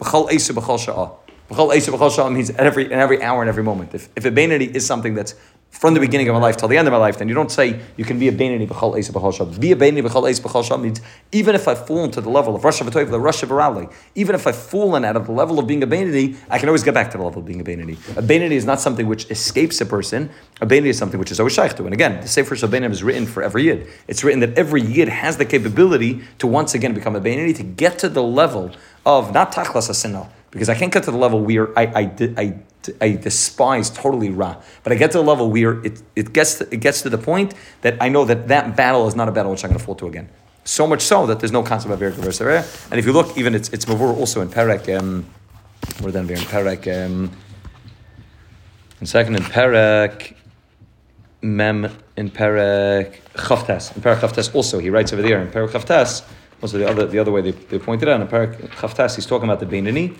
[0.00, 1.12] b'chol eisa b'chol sha'ah.
[1.48, 3.94] B'chol eisa b'chol sha'ah means every, in every hour and every moment.
[3.94, 5.34] If, if a Beinani is something that's
[5.70, 7.52] from the beginning of my life till the end of my life, then you don't
[7.52, 9.60] say you can be a Beinani b'chol eisa b'chol sha'ah.
[9.60, 11.00] Be a Beinani b'chol b'chol sha'ah means
[11.32, 14.46] even if I fall into the level of Rosh Hashanah, the Rosh Hashanah, even if
[14.46, 17.10] I've fallen out of the level of being a Beinani, I can always get back
[17.12, 17.94] to the level of being a Beinani.
[18.16, 20.30] A Beinani is not something which escapes a person.
[20.60, 21.84] A Beinani is something which is always shaykh to.
[21.84, 23.86] And again, the Sefer Shabbanim is written for every Yid.
[24.08, 27.62] It's written that every Yid has the capability to once again become a Beinani, to
[27.62, 28.72] get to the level
[29.04, 32.54] of not tachlas asinah, because I can't get to the level where I, I, I,
[33.02, 36.72] I despise totally Ra, but I get to the level where it, it, gets to,
[36.72, 39.50] it gets to the point that I know that that battle is not a battle
[39.50, 40.30] which I'm going to fall to again.
[40.64, 42.64] So much so that there's no concept of Berik versus Area.
[42.90, 45.26] And if you look, even it's, it's Mavur also in Perek, um,
[46.00, 47.30] more than in Perek, um,
[48.98, 50.34] and second in Perek,
[51.42, 51.84] Mem
[52.16, 53.94] in Perek Chavtes.
[53.94, 56.24] In Perek Chavtes also, he writes over there in Perek Chavtes,
[56.62, 59.50] also the other, the other way they, they pointed out, in Perek Chavtes, he's talking
[59.50, 60.16] about the Beinani,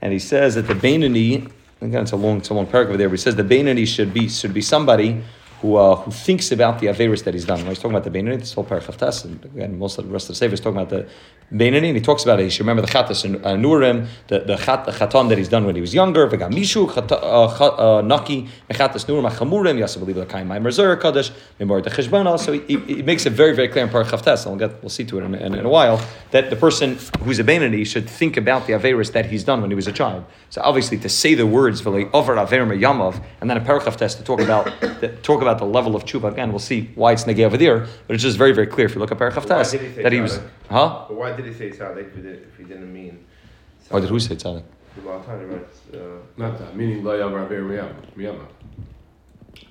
[0.00, 3.08] and he says that the Beinani, again, it's a long, it's a long paragraph there,
[3.08, 5.22] but he says the Beinani should be, should be somebody
[5.60, 7.58] who, uh, who thinks about the Averis that he's done.
[7.60, 10.12] When he's talking about the Beinani, this whole Perek Chavtes, and again, most of the
[10.12, 11.08] rest of the Sefer is talking about the
[11.52, 12.44] Beinani, and he talks about it.
[12.44, 15.48] He should remember the Chatas and uh, Nurim, the, the, chat, the Chatam that he's
[15.48, 19.98] done when he was younger, V'gam Mishu, Chata- uh, uh, Naki, Mechatas Nurim, Achamurim, Yasa
[19.98, 21.30] believe the Kaim Maimer Zer Kaddish,
[21.60, 22.38] Memor the Cheshbona.
[22.38, 24.90] So he, he, makes it very, very clear in Parach Chavtes, and we'll, get, we'll
[24.90, 28.08] see to it in, in, in a while, that the person who's a Beinani should
[28.08, 30.24] think about the Averis that he's done when he was a child.
[30.50, 34.16] So obviously to say the words, V'lei Over Aver Yamav, and then in Parach Chavtes
[34.16, 34.64] to talk about,
[35.00, 37.86] the, talk about the level of tshuva, again, we'll see why it's Negi over there,
[38.06, 40.02] but it's just very, very clear if you look at Parach Why did he Chavtes,
[40.02, 41.06] that he was, huh?
[41.34, 43.24] But why did he say tzaddik if he, did, if he didn't mean?
[43.88, 44.62] Why did who say tzaddik?
[44.96, 45.98] The Baal Tanya writes, uh,
[46.36, 47.94] Not that, meaning lo yavar aver miyama.
[48.16, 48.46] miyama.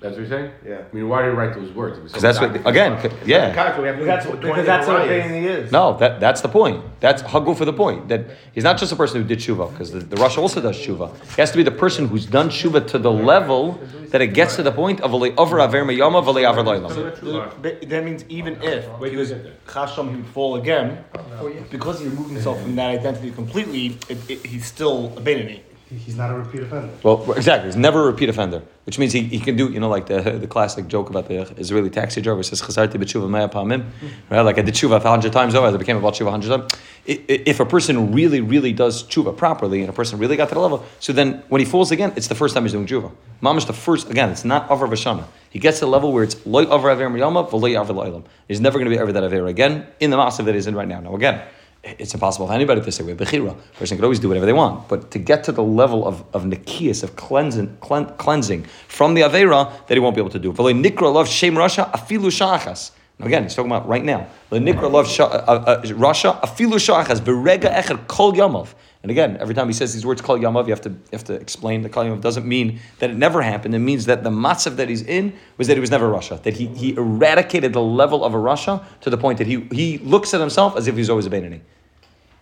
[0.00, 0.50] That's what you're saying?
[0.66, 0.82] yeah.
[0.90, 1.98] I mean, why did he write those words?
[1.98, 3.54] Because that's what, again, c- yeah.
[3.54, 5.28] Contrary, we That's what, because that's what a riots.
[5.28, 5.72] Beinani is.
[5.72, 6.82] No, that, that's the point.
[7.00, 8.08] That's Hagu for the point.
[8.08, 10.76] That he's not just a person who did tshuva, because the, the Rasha also does
[10.76, 11.14] tshuva.
[11.34, 13.72] He has to be the person who's done tshuva to the level
[14.14, 17.62] that it gets to the point of v'lei over aver meyama v'lei aver loylam.
[17.62, 19.32] That that means even if he was
[19.66, 21.04] chasham, he would fall again,
[21.40, 23.98] oh, because he removed himself from that identity completely.
[24.08, 25.62] It, it, he's still a Beinani.
[25.94, 26.90] He- He's not a repeat offender.
[27.02, 27.68] Well, exactly.
[27.68, 30.20] He's never a repeat offender, which means he, he can do, you know, like the,
[30.20, 33.84] the classic joke about the Israeli taxi driver says, Chazarti b'tshuva mea.
[34.30, 34.40] Right?
[34.42, 36.72] Like I did tshuva a hundred times over, I became about tshuva a hundred times.
[37.06, 40.60] If a person really, really does tshuva properly, and a person really got to the
[40.60, 43.12] level, so then when he falls again, it's the first time he's doing tshuva.
[43.42, 45.24] Mamish the first, again, it's not avar v'shana.
[45.50, 48.22] He gets to the level where it's loy avar aver miyama, v'loy avar.
[48.48, 50.74] He's never going to be ever that aver again in the massive that he's in
[50.74, 51.00] right now.
[51.00, 51.42] Now again,
[51.84, 53.50] it's impossible for anybody to say we're bechira.
[53.50, 56.24] A person could always do whatever they want, but to get to the level of
[56.34, 60.38] of nikias of cleansing, clean, cleansing from the avera that he won't be able to
[60.38, 60.52] do.
[60.52, 62.92] Nikra love shem rasha afilu shachas.
[63.18, 64.26] Now again, he's talking about right now.
[64.50, 68.68] Nikra love uh, uh, rasha afilu shachas berega echad kol yamav.
[69.04, 71.24] And again, every time he says these words Kal Yamav, you have to you have
[71.24, 73.74] to explain that Kal Yamav doesn't mean that it never happened.
[73.74, 76.42] It means that the matzav that he's in was that he was never Rasha.
[76.42, 79.98] That he, he eradicated the level of a Rasha to the point that he he
[79.98, 81.30] looks at himself as if he's always a.
[81.30, 81.60] I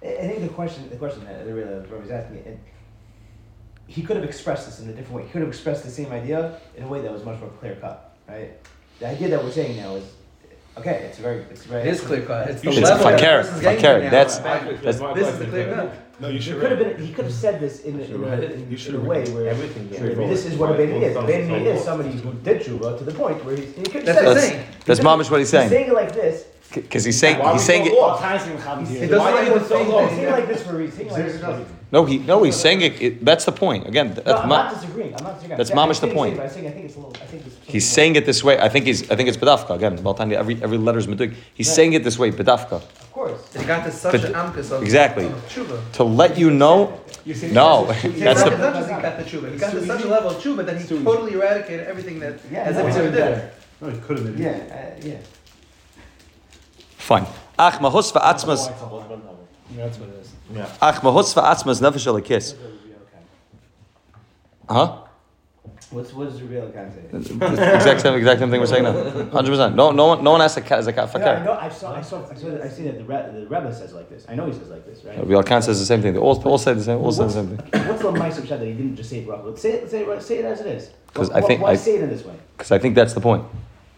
[0.04, 1.44] think the question, the question that
[1.90, 2.60] Rob was asking, and
[3.88, 5.22] he could have expressed this in a different way.
[5.24, 7.74] He could have expressed the same idea in a way that was much more clear
[7.74, 8.52] cut, right?
[9.00, 10.04] The idea that we're saying now is,
[10.78, 11.82] okay, it's very, it's very.
[11.82, 12.48] It is clear cut.
[12.50, 13.98] It's the It's level that the fakir, person's getting fakir.
[13.98, 14.10] to now.
[14.10, 15.94] That's- That's my This is the clear cut.
[16.20, 17.04] No, you should could have been.
[17.04, 19.24] He could have said this in, a- in, a, in, You in a have way
[19.30, 20.30] where everything where straightforward.
[20.32, 21.16] this is what a Beinoni is.
[21.16, 23.74] A Beinoni is somebody who did tshuva to the point where he's.
[23.74, 24.28] He could have That's said what it.
[24.28, 24.66] I'm That's saying.
[24.86, 26.44] that's mamish what he's He's saying saying it like this.
[26.74, 27.98] because he's saying he's saying go it.
[27.98, 30.08] all kinds of Chav He's, he's doesn't saying even it- say he's that.
[30.10, 31.04] saying it like this for a reason.
[31.04, 31.76] He's saying it like this for a reason.
[31.92, 33.02] No, he no, he's saying it.
[33.02, 33.86] it that's the point.
[33.86, 35.14] Again, that's No, I'm ma- not disagreeing.
[35.14, 35.58] I'm not disagreeing.
[35.58, 36.40] That's I'm mamish the point.
[36.40, 37.14] I'm saying I think it's a little.
[37.22, 38.58] I think it's He's saying it this way.
[38.58, 39.10] I think he's.
[39.10, 39.98] I think it's bedafka again.
[39.98, 40.32] Baltani.
[40.32, 41.34] Every every letter is meduik.
[41.54, 41.76] He's Right.
[41.76, 42.30] saying it this way.
[42.32, 43.40] Bedafka Of course.
[43.54, 45.26] He got to such But- an amkus of exactly.
[45.26, 45.76] of tshuva.
[45.98, 46.98] to let you know.
[47.26, 48.50] You No, That's that's the.
[48.56, 49.52] not just he got the tshuva.
[49.52, 52.34] He got to such a level of tshuva that he too totally eradicated everything that
[52.50, 53.54] Yeah, as that's if he never did it.
[53.82, 54.42] No, he could have been.
[54.42, 55.16] Yeah, uh, yeah.
[56.96, 57.26] Fine.
[57.58, 58.62] Ach mahus va'atzmas.
[59.76, 60.32] That's what it is.
[60.54, 60.68] Yeah.
[60.80, 62.54] Ach mahus va'atzmas nefesh alakis.
[64.68, 64.98] Huh?
[65.90, 67.02] What's what does the real say?
[67.12, 68.92] exact same exact same thing we're saying now.
[69.30, 69.76] Hundred percent.
[69.76, 71.44] No no one no one has a cat as a cat No, I fakir.
[71.44, 71.52] know.
[71.52, 71.94] I saw.
[71.94, 72.26] I saw.
[72.30, 72.62] I saw.
[72.62, 74.24] I see that the Re, the Rebbe says like this.
[74.26, 75.26] I know he says like this, right?
[75.26, 76.14] Real Khan says the same thing.
[76.14, 76.98] They all all say the same.
[76.98, 77.86] All say the same thing.
[77.88, 79.54] what's the Ma'aseh Pshat that he didn't just say it roughly?
[79.58, 79.90] Say it.
[79.90, 80.22] Say it.
[80.22, 80.90] Say it as it is.
[81.12, 82.36] 'Cause Why- I think Why I- say it in this way?
[82.56, 83.44] Because I think that's the point.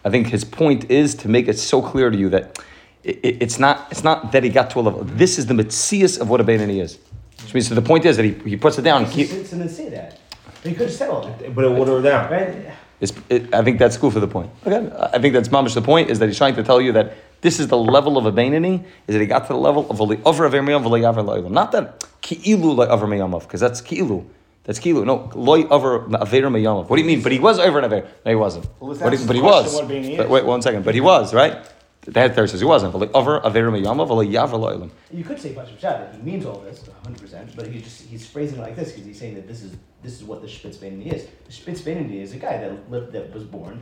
[0.04, 2.58] I think his point is to make it so clear to you that
[3.04, 5.04] it, it- it's not it's not that he got to a level.
[5.04, 6.98] This is the mitzias of what a Beinani is.
[7.42, 9.02] Which means so the point is that he, he puts it down.
[9.04, 10.18] And keep, He didn't say that.
[10.62, 12.30] But he could have said all But it watered her down.
[12.30, 12.72] right?
[13.00, 14.50] it's, it, I think that's cool for the point.
[14.64, 17.12] Again, I think that's mamish the point is that he's trying to tell you that
[17.42, 20.00] this is the level of a Beinani, is that he got to the level of
[20.00, 21.50] a over aver miyam v'lo yaver.
[21.50, 24.24] Not that ki'ilu lo over miyamav, because that's ki'ilu.
[24.62, 25.04] That's ki'ilu.
[25.04, 26.88] No, loy over aver miyamav.
[26.88, 27.20] What do you mean?
[27.22, 28.08] But he was over an aver.
[28.24, 28.66] No, he wasn't.
[28.80, 29.78] Well, But he, but he was.
[30.16, 30.84] But wait one second.
[30.86, 31.58] But he was, right?
[32.06, 32.92] The head there says he wasn't.
[32.92, 33.22] You could say
[35.54, 38.62] Ma'aseh Pshat that he means all this 100, percent but he just he's phrasing it
[38.62, 41.28] like this because he's saying that this is this is what the Spitz is.
[41.46, 41.52] The
[42.20, 43.80] is a guy that lived that was born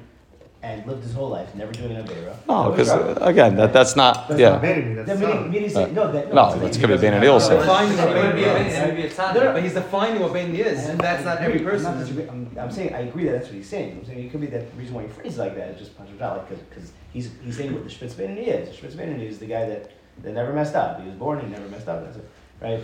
[0.64, 2.36] and lived his whole life never doing an avera.
[2.48, 4.28] No, because uh, again, that, that's not.
[4.28, 4.50] That's Yeah.
[4.50, 5.50] not Beinoni, That that's meaning, not.
[5.50, 7.58] meaning say, uh, no, that, No, it's that's a- could be Beinani He's also.
[7.60, 8.78] defining what Maybe a Beinoni Beinoni, is.
[8.78, 9.34] maybe a tzaddik.
[9.34, 9.52] No, no.
[9.54, 12.28] But he's defining what Beinoni is, and that's not every I'm not person.
[12.30, 13.98] I'm, I'm saying I agree that that's what he's saying.
[13.98, 15.78] I'm saying it could be that the reason why he phrased it like that is
[15.78, 18.68] just punch it out because because he's he's saying what the Spitz Beinoni is.
[18.68, 19.90] The Spitz Beinoni is the guy that,
[20.22, 21.00] that never messed up.
[21.00, 22.04] He was born, he never messed up.
[22.04, 22.28] That's it,
[22.60, 22.80] right?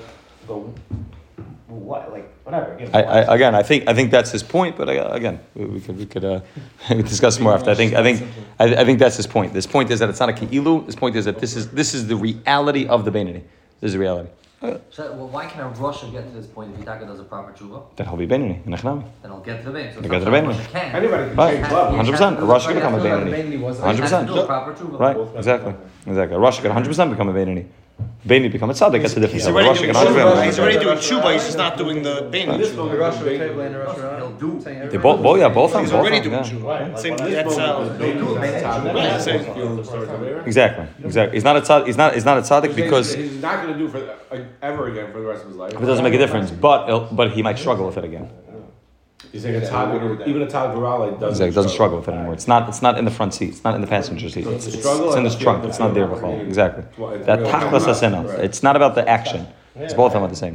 [0.48, 0.62] But
[1.68, 2.72] what, like whatever.
[2.74, 4.76] Again, I, I, again, I think I think that's his point.
[4.76, 6.40] But uh, again, we, we could we could uh,
[6.88, 7.70] discuss more after.
[7.70, 8.22] I think I think
[8.58, 9.52] I, I think that's his point.
[9.52, 10.86] This point is that it's not a ki'ilu.
[10.86, 13.42] This point is that this is this is the reality of the Beinani.
[13.80, 14.30] This is the reality.
[14.90, 17.52] So, well, why can a Rasha get to this point if Vitaka does a proper
[17.52, 17.80] tshuva?
[17.94, 19.04] Then he'll be Beinani in Echnami.
[19.22, 19.92] Then I'll get to the vein.
[19.94, 20.66] So You'll get to the sometimes vein.
[20.66, 20.96] Rasha can.
[20.96, 21.54] Anybody can Right.
[21.60, 21.96] change level.
[21.96, 22.38] Hundred percent.
[22.40, 23.52] A Rosh can become a That's what Beinani.
[23.52, 23.78] Beinoni was.
[23.78, 24.26] Hundred He has to percent.
[24.26, 24.98] do a proper tshuva.
[24.98, 25.36] Right.
[25.36, 25.74] Exactly.
[26.08, 26.36] Exactly.
[26.36, 27.66] A Rosh can hundred percent become a Beinani.
[28.26, 29.00] Beinani become a tzaddik.
[29.02, 29.44] That's the difference.
[29.44, 30.30] He's A already Rosh doing can hundred tshuva.
[30.30, 30.46] percent.
[30.46, 31.32] He's already doing tshuva.
[31.32, 32.98] He's just not doing the Beinoni The tshuva.
[32.98, 34.60] Rosh Table and the Rosh He'll do.
[34.60, 35.82] Saying They every- both, both, yeah, both of them.
[35.82, 36.88] He's both already of them, doing yeah.
[36.88, 36.98] tshuva.
[36.98, 37.16] Same.
[37.16, 40.46] That's uh, Right.
[40.46, 40.86] Exactly.
[41.04, 41.36] Exactly.
[41.36, 41.86] He's not a tzaddik.
[41.86, 42.14] He's not.
[42.14, 44.16] He's not a tzaddik because he's not going to do for
[44.62, 45.72] ever again for the rest of his life.
[45.72, 46.50] it doesn't make a difference.
[46.50, 48.30] But but he might struggle with it again.
[49.32, 49.94] He's saying a Todd,
[50.28, 51.28] even a Todd Gurale doesn't.
[51.28, 52.34] Exactly, doesn't struggle with it anymore.
[52.34, 52.68] It's not.
[52.68, 53.50] It's not in the front seat.
[53.50, 54.44] It's not in the passenger seat.
[54.44, 55.64] So It's, it's it's, in the trunk.
[55.64, 56.40] It's not there the- before.
[56.40, 56.84] Exactly.
[57.14, 58.38] It's That real- tachlis asena.
[58.38, 59.46] It's not about the action.
[59.74, 60.54] It's both of them are the same.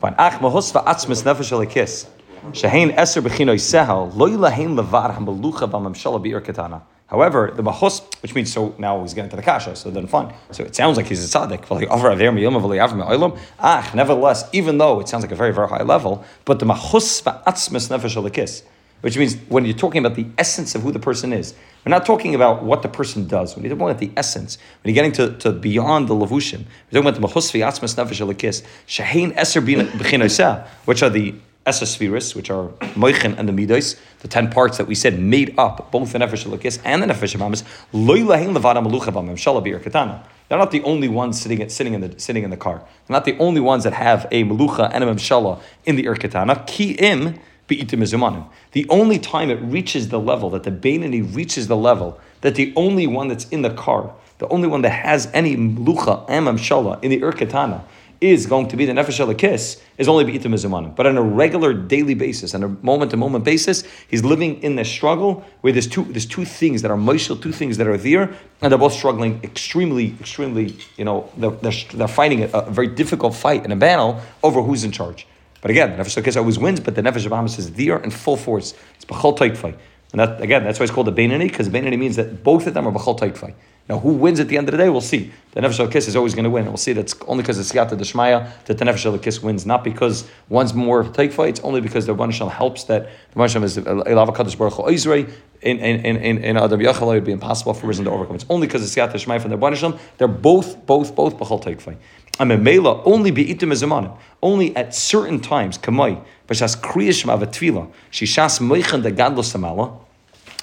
[0.00, 0.14] Fine.
[0.18, 2.06] Ach mahus va'atzmis nefesh alikis.
[2.52, 6.82] Shehein eser b'chinoy sehel lo yilahein levar hamalucha v'mamshala bi'ir katana.
[7.12, 10.32] However, the mahus, which means so now he's getting to the kasha, so then fine.
[10.50, 11.64] So it sounds like he's a tzaddik.
[11.70, 16.64] Ach, ah, nevertheless, even though it sounds like a very very high level, but the
[16.64, 18.62] mahus va'atzmis nefesh alikis,
[19.02, 21.52] which means when you're talking about the essence of who the person is,
[21.84, 23.54] we're not talking about what the person does.
[23.54, 27.02] When you're talking about the essence, when you're getting to, to beyond the levushim, we're
[27.02, 28.64] talking about the mahus v'atzmis nefesh alikis.
[28.86, 34.28] Shehein eser b'chinoy which are the Esa spheres, which are Moichin and the Midos, the
[34.28, 37.62] ten parts that we said made up both the Nefesh Elokis and the Nefesh Amamis,
[37.92, 40.26] Lo Ilahin Levada Melucha Bam Shala Bir Katana.
[40.48, 42.78] They're not the only ones sitting sitting in the sitting in the car.
[43.06, 46.16] They're not the only ones that have a Melucha and a Memshala in the Ir
[46.16, 46.64] Katana.
[46.66, 47.38] Ki im.
[47.68, 52.70] The only time it reaches the level that the Beinani reaches the level that the
[52.76, 57.10] only one that's in the car, the only one that has any Melucha and in
[57.10, 57.84] the Ir Katana
[58.22, 60.94] is going to be the nefesh kiss is only be'itim mizumanim.
[60.94, 64.76] But on a regular daily basis, on a moment to moment basis, he's living in
[64.76, 67.96] this struggle where there's two there's two things that are moishel, two things that are
[67.96, 70.76] there, and they're both struggling extremely, extremely.
[70.96, 74.62] You know, they're, they're, they're fighting a, a very difficult fight in a battle over
[74.62, 75.26] who's in charge.
[75.60, 78.36] But again, the nefesh kiss always wins, but the nefesh of is there in full
[78.36, 78.74] force.
[78.96, 79.76] It's b'chol taikfai.
[80.12, 82.74] And that, again, that's why it's called the Beinani, because Beinani means that both of
[82.74, 83.54] them are b'chol taikfai.
[83.88, 85.32] Now, who wins at the end of the day, we'll see.
[85.52, 86.66] The Nefesh Kiss is always going to win.
[86.66, 90.28] We'll see that's only because it's Siyata Deshmaya that the Nefesh Kiss wins, not because
[90.48, 94.34] one's more take fights, only because the Banashal helps that the Banashal is uh, Elava
[94.34, 95.32] Kadosh Baruch Hu.
[95.62, 98.34] In, in, in, Adam it would be impossible for reason to overcome.
[98.34, 99.98] It's only because it's Siyata Deshmaya from the Banashal.
[100.16, 101.98] They're both, both, both Bechal take fight.
[102.40, 104.16] I'm a Mela only be itim ezumanim.
[104.42, 109.98] Only at certain times, kamai, b'shas kriyish ma'avetvila, shishas moichan de gadlos samala,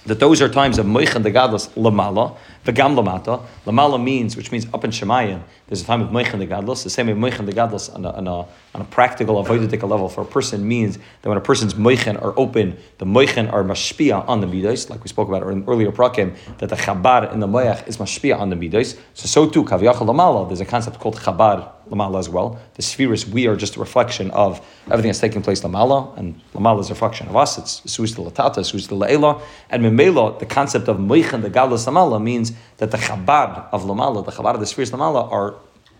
[0.05, 3.45] that those are times of moichan de gadlos lamala, v'gam lamata.
[3.65, 6.83] Lamala means, which means up in Shemayim, there's a time of moichan de gadlos.
[6.83, 10.09] The same way moichan de gadlos on a, on a, on a practical, avoidic level
[10.09, 14.27] for a person means that when a person's moichan are open, the moichan are mashpia
[14.27, 17.47] on the midos, like we spoke about in earlier prakim, that the chabar in the
[17.47, 18.97] moyach is mashpia on the midos.
[19.13, 22.60] So so too, kaviyachal lamala, there's a concept called chabar lamala as well.
[22.75, 26.82] The spheres, we are just a reflection of everything that's taking place lamala, and lamala
[26.82, 27.58] is a reflection of us.
[27.58, 31.86] It's suis de latata, suis de laela, and memela, the concept of moichan the gadlos
[31.88, 35.56] lamala means that the chabar of lamala, the chabar of the spheres lamala, are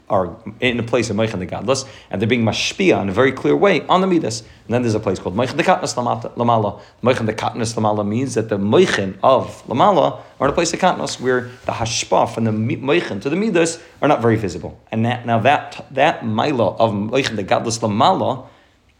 [0.10, 3.32] are in a place of Meichan the Gadlus, and they're being mashpia in a very
[3.32, 4.42] clear way on the Midas.
[4.42, 6.82] And then there's a place called Meichan the Katnas Lamala.
[7.04, 10.80] Meichan the Katnas Lamala means that the Meichan of Lamala are in a place of
[10.80, 14.80] Katnas where the Hashpa from the Meichan to the Midas are not very visible.
[14.92, 18.48] And that, now that that Maila of Meichan the Gadlus Lamala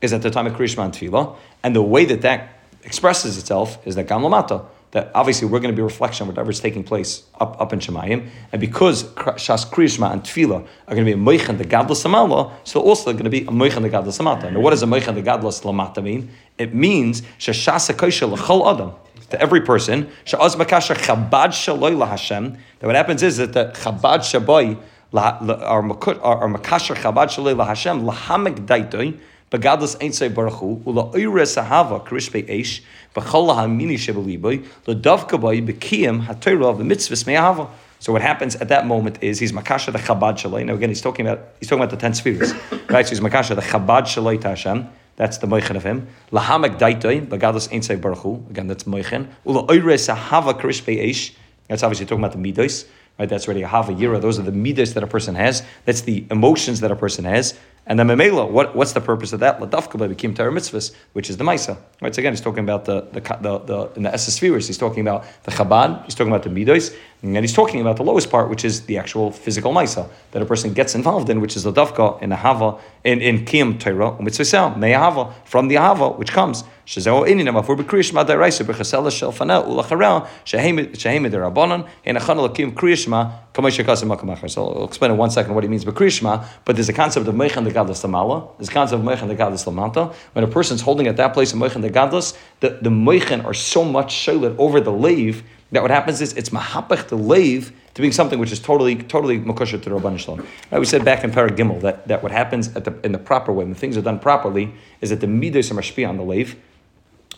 [0.02, 2.50] is at the time of Krishma and Tefillah, and the way that that
[2.84, 6.60] expresses itself is that Gam Lamata that obviously we're going to be reflection of whatever's
[6.60, 8.28] taking place up, up in Shemayim.
[8.52, 12.52] And because Shas Krishma and Tefillah are going to be a Moichan the Gadlas Samala,
[12.64, 14.52] so also going to be a Moichan the Gadlas Samata.
[14.52, 16.32] Now, what does a Moichan the Gadlas Lamata mean?
[16.58, 18.94] It means Shashasa Kaisha L'chol Adam.
[19.30, 22.58] To every person, Sha'az Chabad Shaloi LaHashem.
[22.80, 24.76] That what happens is that the Chabad Shabai,
[25.14, 29.20] or Makasha Chabad Shaloi LaHashem, Lahamek Daitoi,
[29.52, 32.82] Begadlas Ein Sei Baruch Ula Oire Sahava Krishpe Eish,
[33.16, 37.70] B'chol Hamini Shebeliboy, Ladavka Boy, Bekiyim HaTorah of the Mitzvahs Me'ahava.
[38.02, 40.66] So what happens at that moment is he's makasha the Chabad Shalai.
[40.66, 42.54] Now again, he's talking about he's talking about the ten spheres,
[42.90, 43.06] right?
[43.06, 44.88] So he's makasha the Chabad Shalai Hashem.
[45.18, 46.08] That's the moichin of him.
[46.32, 49.28] Lahamek daitoi bagadas ein say baruch Again, that's moichin.
[49.46, 51.34] Ula oire sahava krishpe eish.
[51.68, 52.88] That's obviously talking about the midos.
[53.20, 54.18] Right, that's already a half a year.
[54.18, 55.62] Those are the midas that a person has.
[55.84, 57.54] That's the emotions that a person has.
[57.90, 59.60] And the memela, what, what's the purpose of that?
[59.60, 61.76] Ladafka became Torah mitzvahs, which is the Maisa.
[62.02, 64.78] Right, so again, he's talking about the, the, the, the in the Esses spheres, he's
[64.78, 68.30] talking about the Chabad, he's talking about the Midos, and he's talking about the lowest
[68.30, 71.64] part, which is the actual physical Maisa that a person gets involved in, which is
[71.64, 76.32] the Dafka in the Hava, in, in Kiyam Torah, mitzvah, Me'ahava, from the Hava, which
[76.32, 76.64] comes.
[76.90, 83.78] Shezeo inin amafur b'kriyishma daraisa b'chasela shelfana ulacharel shehema derabanan in achana lakim kriyishma kamosh
[83.78, 84.50] yakasim makamachar.
[84.50, 87.36] So I'll explain in one second what he means b'kriyishma, but there's a concept of
[87.36, 90.12] meichan the gadlus lamala, there's a concept of meichan the gadlus lamanta.
[90.34, 93.54] When a person's holding at that place of meichan the gadlus, the, the meichan are
[93.54, 98.02] so much sholit over the lave that what happens is it's mahapach the lave to
[98.02, 100.40] being something which is totally, totally makusha to Rabban Shalom.
[100.72, 103.54] Right, we said back in Paragimel that, that what happens at the, in the proper
[103.54, 106.56] way, when things are done properly, is that the midos are mashpi on the lave,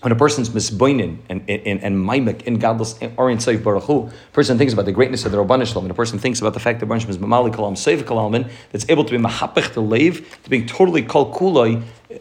[0.01, 4.07] when a person's misboinin and and and maimek in godless or in Seif Baruch Hu,
[4.07, 6.53] a person thinks about the greatness of the Rabban Shalom, and a person thinks about
[6.53, 9.81] the fact that Baruch is Mamali Kalam Seif Kalalman, that's able to be mahapech to
[9.81, 11.31] lave, to being totally kol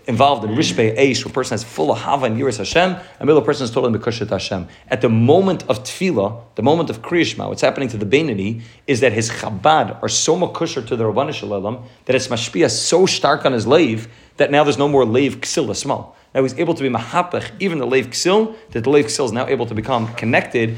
[0.07, 3.43] involved in Rishbe Eish, a person has full of Hava and Yiris Hashem, and the
[3.43, 4.69] person is totally Mekushet Hashem.
[4.89, 9.01] At the moment of Tefillah, the moment of Kriyishma, what's happening to the Beinani is
[9.01, 13.45] that his Chabad are so Mekusher to the Rabban Shalom that it's Mashpia so stark
[13.45, 16.17] on his lave that now there's no more lave Ksil small.
[16.35, 19.33] Now he's able to be mahapach, even the leiv ksil, that the leiv ksil is
[19.33, 20.77] now able to become connected.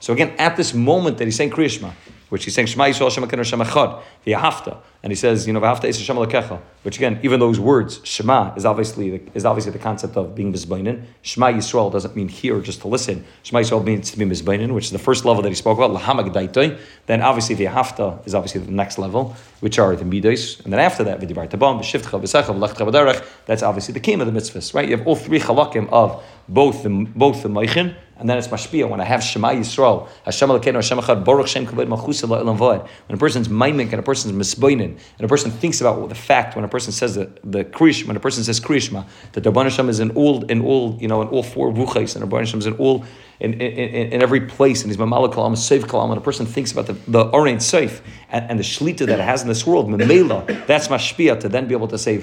[0.00, 1.92] So again, at this moment that he's saying Kriyishma,
[2.28, 5.52] which he's saying Shema Yisrael Hashem Elokeinu Hashem Echad, the Yahafta, and he says, you
[5.52, 9.44] know, V'hafta is Hashem Elokecha, which again, even those words, Shema, is obviously the, is
[9.44, 11.04] obviously the concept of being mizbainin.
[11.22, 13.24] Shema Yisrael doesn't mean hear just to listen.
[13.44, 15.92] Shema Yisrael means to be mizbainin, which is the first level that he spoke about,
[15.92, 16.78] Lahamag Daitoi.
[17.06, 20.80] Then obviously the Yahafta is obviously the next level, which are the Midos, and then
[20.80, 24.74] after that, V'dibar Tabam, V'shivtcha, V'secha, V'lechcha, V'derech, that's obviously the king of the mitzvahs,
[24.74, 24.88] right?
[24.88, 28.88] You have all three halakim of both the, both the Meichin, and then it's mashpia
[28.88, 33.16] when I have Shema Yisrael, Hashem Elokeinu, Hashem Echad, Baruch Shem Kavod Malchus When a
[33.18, 36.68] person's maimik and a person's misboinin, and a person thinks about the fact when a
[36.68, 40.00] person says the, the krish, when a person says krishma, that the Rabban Hashem is
[40.00, 42.66] in all in all you know in all four ruchais, and the Rabban Hashem is
[42.66, 43.04] in all
[43.38, 46.72] in, in, in, every place, and he's Mamala Kalam, Seif Kalam, and a person thinks
[46.72, 49.88] about the, the Orein Seif and, and the Shlita that it has in this world,
[49.88, 52.16] Memela, that's Mashpia, to then be able to say.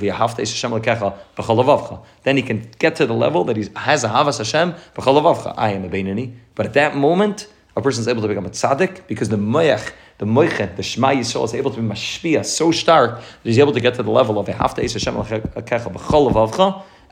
[2.24, 4.76] Then he can get to the level that he has a Havas Hashem.
[4.98, 6.36] I am a Beinani.
[6.56, 9.94] But at that moment, a person is able to become a tzaddik because the moyach,
[10.20, 13.74] the moichet, the Shema Yisrael is able to be mashpia so stark that he's able
[13.74, 15.16] to get to the level of a hafta Hashem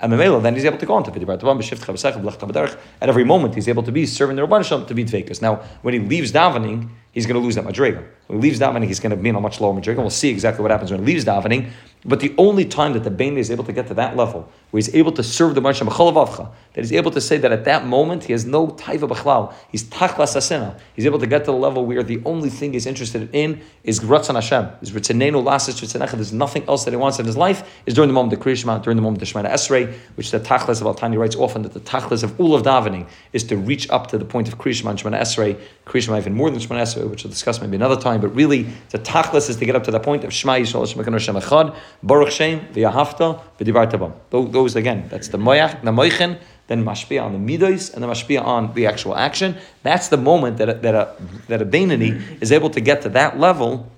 [0.01, 2.77] and then he's able to go on to.
[3.01, 5.41] At every moment, he's able to be serving the Rabban Shalom to be Dvekas.
[5.41, 8.03] Now, when he leaves davening, he's going to lose that madriga.
[8.28, 9.97] When he leaves davening, he's going to be in a much lower madriga.
[9.97, 11.70] We'll see exactly what happens when he leaves davening.
[12.03, 14.80] But the only time that the Bain is able to get to that level, where
[14.80, 18.24] he's able to serve the Avcha, that he's able to say that at that moment
[18.24, 20.80] he has no taiva b'chlal, he's tachlas asena.
[20.95, 23.99] He's able to get to the level where the only thing he's interested in is
[23.99, 26.14] Ratzon Hashem, is Ritzenenu Lasis Ritzenecha.
[26.14, 27.70] There's nothing else that he wants in his life.
[27.86, 30.39] Is during the moment of the Krishma, during the moment of Shemana Esrei, which the
[30.39, 33.89] tachlis of Altani writes often that the tachlis of all of davening is to reach
[33.91, 35.59] up to the point of Krishma and Shemana Esrei.
[35.86, 38.21] Krishma even more than Shemana Esrei, which we'll discuss maybe another time.
[38.21, 41.13] But really, the tachlis is to get up to the point of Shema Yisrael Hashem
[41.13, 44.51] Hashem Echad, Baruch Shem, V'Yahafta, V'Dibar Tavam.
[44.51, 48.41] Those again, that's the Moyach, the Moichin, then mashpia on the midos, and then mashpia
[48.43, 49.57] on the actual action.
[49.83, 51.15] That's the moment that a, that a,
[51.47, 53.91] that a Bainani is able to get to that level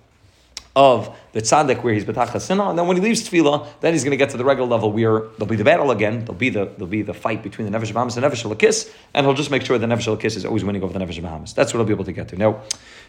[0.76, 4.12] of the tzaddik where he's betachas and then when he leaves tefillah, then he's going
[4.12, 6.20] to get to the regular level where there'll be the battle again.
[6.20, 9.26] There'll be the there'll be the fight between the nefesh Bahamas and nefesh lakis, and
[9.26, 11.54] he'll just make sure the nefesh lakis is always winning over the nefesh Bahamas.
[11.54, 12.38] That's what he'll be able to get to.
[12.38, 12.62] Now,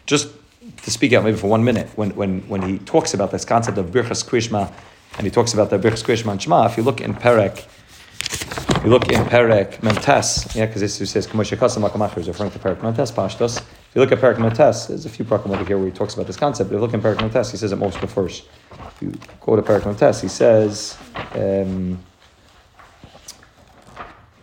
[0.05, 0.29] just
[0.83, 3.77] to speak out maybe for one minute, when when when he talks about this concept
[3.77, 4.71] of birchas krishma,
[5.17, 7.67] and he talks about the birchas krishma and shema, if you look in Perek
[8.83, 12.59] you look in Perek Mentes, yeah, because this says Kamosha Kasam Akamach is referring to
[12.59, 13.57] Perek Mentes Pashtos.
[13.57, 16.13] If you look at Perek Mentes, there's a few prakim over here where he talks
[16.13, 18.43] about this concept, but if you look in Perek Mentes, he says it most first.
[18.71, 20.97] If you go to Perek Mentes, he says,
[21.33, 21.99] um,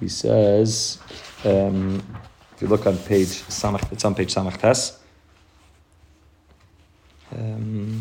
[0.01, 0.99] he says,
[1.45, 2.03] um,
[2.57, 4.99] if you look on page Samach, it's on page Samach Tes.
[7.35, 8.01] Um,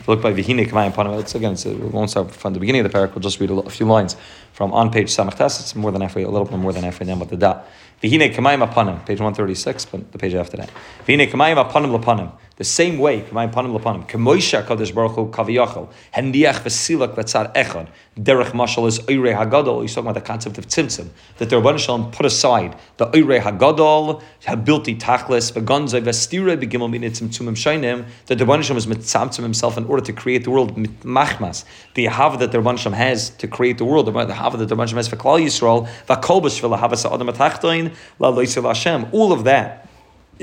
[0.11, 2.91] look by Vihine Kamayim Panama, it's again, it's, we won't start from the beginning of
[2.91, 4.17] the parak, we'll just read a, few lines
[4.51, 7.19] from on page Samachtas, it's more than halfway, a little bit more than halfway down,
[7.19, 7.61] but the da.
[8.03, 10.69] Vihine Kamayim Apanim, page 136, but the page after that.
[11.07, 12.31] Vihine Kamayim Apanim Lapanim.
[12.61, 17.87] The same way, Kamayim Panim Lapanim, Kadosh Baruch Hu Hendiach Vesilak Letzar Echad,
[18.19, 21.09] Derech Mashal is Eirei Hagadol, he's talking about the concept of Tzimtzum,
[21.39, 27.29] that the Rabban Shalom put aside the Eirei Hagadol, Habilti Tachlis, Vegonzai Vestire Begimel Minitzim
[27.29, 30.75] Tzumim Shainim, that the Rabban Shalom is Mitzamtzum himself in order to create the world,
[30.75, 34.67] Machmas, the Hava that the Rabban Shalom has to create the world, the Hava that
[34.67, 39.07] the Rabban Shalom has for Klal Yisrael, Vakol B'Shvil Hava Sa'adam Atachtoin, La Loisel Hashem,
[39.13, 39.87] all of that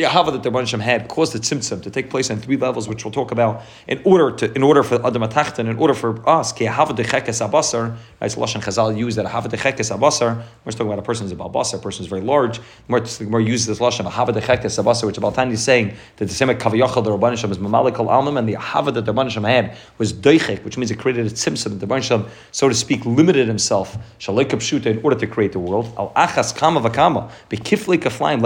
[0.03, 3.05] Yahava that the Rebbeinu had caused the tzimtzum to take place on three levels, which
[3.05, 6.53] we'll talk about, in order to, in order for Adam Atachtan, in order for us,
[6.53, 11.01] ki Yahava dechekes abasar, as Lashon Chazal used that Yahava dechekes abasar, we're talking about
[11.01, 13.01] a person who's a balbasar, a person who's very large, more,
[13.41, 17.11] uses this Lashon Yahava dechekes abasar, which Baltani is saying that the same kaviyachal the
[17.11, 20.79] Rebbeinu is mamalik al almam, and the Yahava that the Rebbeinu had was deichek, which
[20.79, 24.49] means it created a tzimtzum, the Rebbeinu so to speak, limited himself, shalek
[24.87, 28.39] in order to create the world, al achas kama vakama, bekifli kaflaim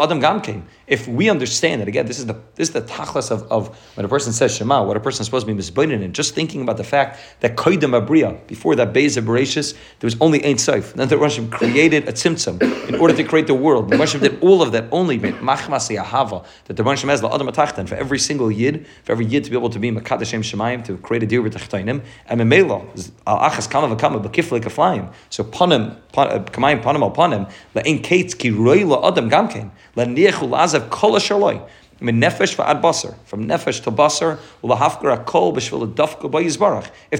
[0.00, 0.62] adam gamkein.
[0.86, 4.04] If we understand that again, this is the this is the tachlas of, of when
[4.04, 6.62] a person says Shema, what a person is supposed to be misbeinin and just thinking
[6.62, 10.94] about the fact that koidem abriya, before that Beis of there was only Ein Sof.
[10.94, 13.90] Then the Russian created a tzimtzum in order to create the world.
[13.90, 17.88] The Russian did all of that only machmas yahava that the Russian has adam atachtan
[17.88, 20.96] for every single yid, for every yid to be able to be makadashem shemayim to
[20.98, 22.80] create a deal with tachtainim and memela
[23.26, 25.12] al uh, achas kama v'kama b'kifle kaflayim.
[25.30, 29.70] So panim uh, kamayim panim al panim la'in kates ki roi la adam gamkein
[32.00, 34.38] from nefesh to basar,
[35.26, 35.54] kol.
[35.56, 35.70] If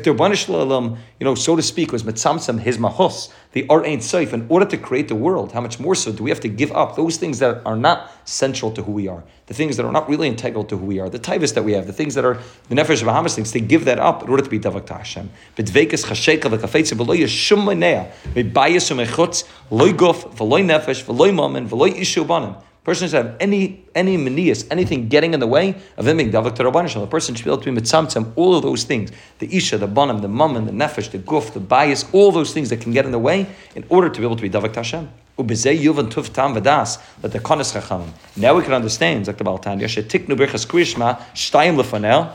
[0.04, 4.02] the Rabbanu Shalom, you know, so to speak, was mitzamtzam his mahos, the art ain't
[4.02, 6.48] safe, in order to create the world, how much more so do we have to
[6.48, 9.84] give up those things that are not central to who we are, the things that
[9.84, 12.14] are not really integral to who we are, the typhus that we have, the things
[12.14, 12.38] that are
[12.70, 15.28] the nefesh Bahamas things, to give that up in order to be davak to Hashem.
[15.56, 21.92] B'dvekas chasheka v'kafetze v'lo yeshum l'neah, v'bayis u'mechutz, loy guf, v'loy nefesh, v'loy mamen, v'loy
[21.92, 22.54] ishu banim.
[22.84, 26.54] Person should have any any manias, anything getting in the way of him being davak
[26.54, 29.54] to Rabban The person should be able to be mitzamtzam all of those things, the
[29.54, 32.80] isha, the banim, the mammon, the nefesh, the guf, the bias, all those things that
[32.80, 35.10] can get in the way in order to be able to be davak to Hashem.
[35.36, 38.08] Ubezei yuvan tuf vadas that the konis chachamim.
[38.36, 42.32] Now we can understand, the Baltan, yashe tiknu birchas krishma shtayim lefanel.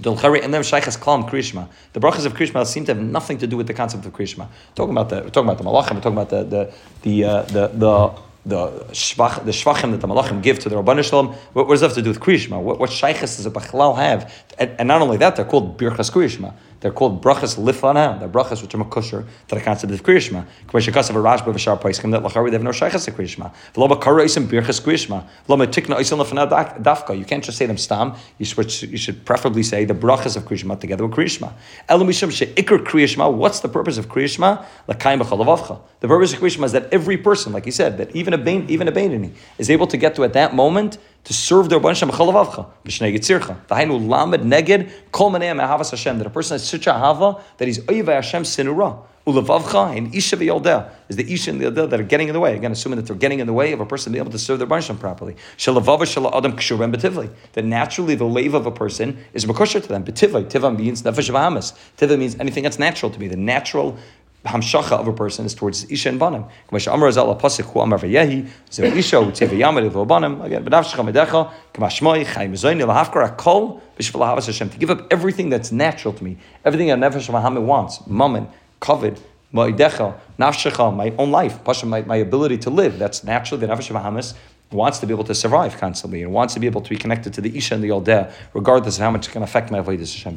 [0.00, 4.46] The brachas of Krishma seem to have nothing to do with the concept of Krishma.
[4.76, 6.72] Talking about the, we're talking about the malachim, we're talking about the the
[7.02, 8.12] the uh, the, the
[8.46, 11.80] the shvach, the shvachim that the malachim give to the Rabban Shalom, what, what, does
[11.80, 12.60] that have to do with Krishma?
[12.60, 14.32] What, what shaykhs does a Bachlal have?
[14.58, 16.54] And, and, not only that, they're called Birchas Krishma.
[16.80, 18.18] They're called brachas lifana.
[18.20, 20.46] They're brachas which are makusher to the concept of kriyishma.
[20.68, 23.52] Shekasav a Rashba v'shar paiskim that lachari they have no shaychas to kriyishma.
[23.74, 25.26] V'lo bakara isim birchas kriyishma.
[25.48, 27.18] V'lo metikna isim lefana dafka.
[27.18, 28.14] You can't just say them stam.
[28.38, 31.52] You should, you should preferably say the brachas of kriyishma together with kriyishma.
[31.88, 33.32] Elamisham she'ikr kriyishma.
[33.32, 34.64] What's the purpose of kriyishma?
[34.86, 35.80] L'kayim b'chalavavcha.
[36.00, 38.66] The purpose of kriyishma is that every person, like he said, that even a bain,
[38.68, 41.88] even a bainini, is able to get to at that moment to serve their Rabban
[41.88, 43.56] Hashem b'chalavavcha, b'shnei yitzircha.
[43.66, 46.18] V'hainu lamed neged kol manei Hashem.
[46.18, 49.02] That a person has such a hava that he's oiva Hashem sinura.
[49.26, 52.40] Ulavavcha and isha v'yoldeh is the isha and the yoldeh that are getting in the
[52.40, 52.56] way.
[52.56, 54.58] Again, assuming that they're getting in the way of a person being able to serve
[54.58, 55.36] their Rabban Hashem properly.
[55.58, 57.30] Shalavava shala adam kshurem b'tivli.
[57.52, 60.04] That naturally the lave of a person is makosher to them.
[60.04, 60.46] B'tivli.
[60.46, 61.76] Tiva means nefesh v'hamas.
[61.98, 63.28] Tiva means anything that's natural to me.
[63.28, 63.98] The natural
[64.44, 66.44] hamshacha of a person is towards isha and banim.
[66.70, 71.10] K'masha amar azal apasik hu amar v'yehi ze isha utiv v'yamad v'o banim again b'nafshecha
[71.10, 76.14] medecha k'mashmoi chayim zoyin l'hafkar akol b'shvil havas Hashem to give up everything that's natural
[76.14, 78.48] to me, everything that nefesh v'hamid wants, mammon,
[78.80, 79.20] covet,
[79.52, 82.98] ma'idecha, nafshecha, my own life, pasha, my, my ability to live.
[82.98, 84.34] That's naturally the nefesh of v'hamis
[84.70, 87.32] wants to be able to survive constantly and wants to be able to be connected
[87.34, 90.00] to the Isha and the Yoldeh, regardless of how much it can affect my Avodah
[90.00, 90.36] Hashem.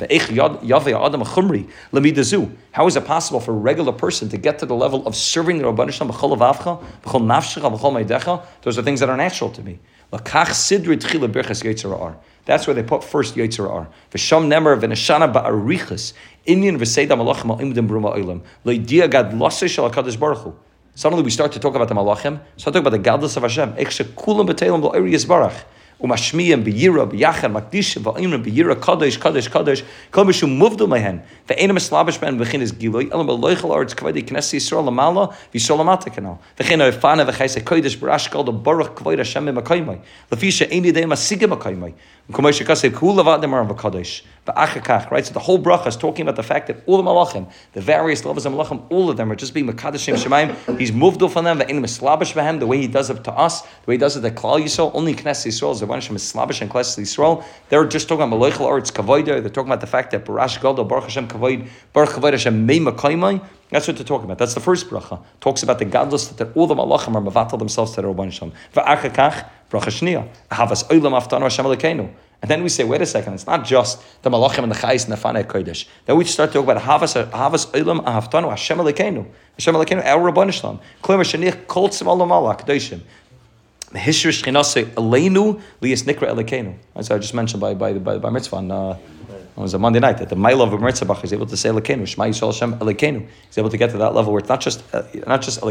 [2.72, 5.58] How is it possible for a regular person to get to the level of serving
[5.58, 6.32] the Rabban Hashem b'chol?
[8.62, 9.80] Those are things that are natural to me.
[12.46, 13.88] That's where they put first yitzhar ar.
[14.12, 16.14] V'sham nemer v'neshana ba'arichas.
[16.48, 18.42] Inyan v'seida malachim ha'imdim bruma oilam.
[18.66, 20.56] Lo'idia gad losei shal HaKadosh Baruch.
[21.02, 23.74] Suddenly we start to talk about the malachim, start talking about the godless of Hashem.
[26.02, 29.84] Umashmiyim b'yira b'yachan makdishim v'oimrim b'yira kadosh kadosh kadosh.
[30.12, 31.22] Kol mishu muvdu mehen.
[31.48, 33.12] Ve'enim eslabish ben v'chin is giloi.
[33.12, 38.32] Elam b'loichel arts kavadi knesi yisrael lamala v'yisrael lamata kanal v'chin oifana v'chayse kodesh b'rash
[38.32, 41.94] kol the baruch kavod Hashem b'makaymai l'fisha eini deim asiga b'kaymai
[45.12, 47.82] Right, so the whole bracha is talking about the fact that all the malachim, the
[47.82, 50.78] various levels of malachim, all of them are just being makadashim shemaim.
[50.80, 51.60] He's moved off on them.
[51.60, 54.92] The way he does it to us, the way he does it to Klal Yisrael,
[54.96, 57.44] only Knesset Yisrael is the one Hashem is slavish and Knesset Yisrael.
[57.70, 59.26] They're just talking about maloichel or it's kavoida.
[59.26, 62.80] They're talking about the fact that Barash Gadol Baruch Hashem kavoid Baruch Kavoid Hashem mei
[62.80, 63.44] makaymai.
[63.70, 64.38] That's what they're talking about.
[64.38, 65.24] That's the first bracha.
[65.40, 68.52] Talks about the godless that all the malachim are mevatel themselves to the Rabban Hashem.
[69.72, 71.50] Aftanu.
[72.42, 75.04] And then we say, wait a second, it's not just the malachim and the chayis
[75.04, 75.86] and the fanei kodesh.
[76.06, 79.28] Then we start talking about havas havas oilam ahaftanu Hashem alekeinu.
[79.54, 80.80] Hashem alekeinu our Rabban Hashem.
[81.04, 83.02] Kloimer shenich kol tzim olam malach kedoshim.
[83.92, 86.76] The history shchinase aleinu liyas nikra alekeinu.
[86.96, 88.98] As I just mentioned by by by, by mitzvah on, uh,
[89.56, 92.08] it was a Monday night that the mile of Mertzabach is able to say Elekenu,
[92.08, 93.28] Shema Yisrael Hashem Elekenu.
[93.48, 95.66] He's able to get to that level where it's not just uh, not just it's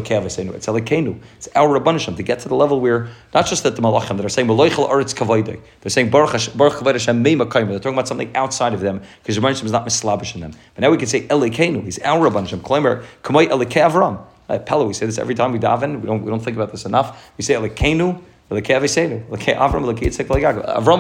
[0.67, 1.21] Elekenu.
[1.37, 4.27] It's our Rabbanishim to get to the level where not just that the Malachim that
[4.27, 7.69] are saying Meloichel Aretz Kavaydei, they're saying Baruch Kavod Hashem Mei Makayim.
[7.69, 10.53] They're talking about something outside of them because Rabbanishim is not mislabish in them.
[10.75, 11.83] But now we can say Elekenu.
[11.83, 12.61] He's our Rabbanishim.
[12.61, 14.23] Kloimer Kamay Elekei Avram.
[14.67, 16.01] Pella, we say this every time we daven.
[16.01, 17.33] We don't we don't think about this enough.
[17.39, 18.21] We say Elekenu.
[18.51, 19.87] Avram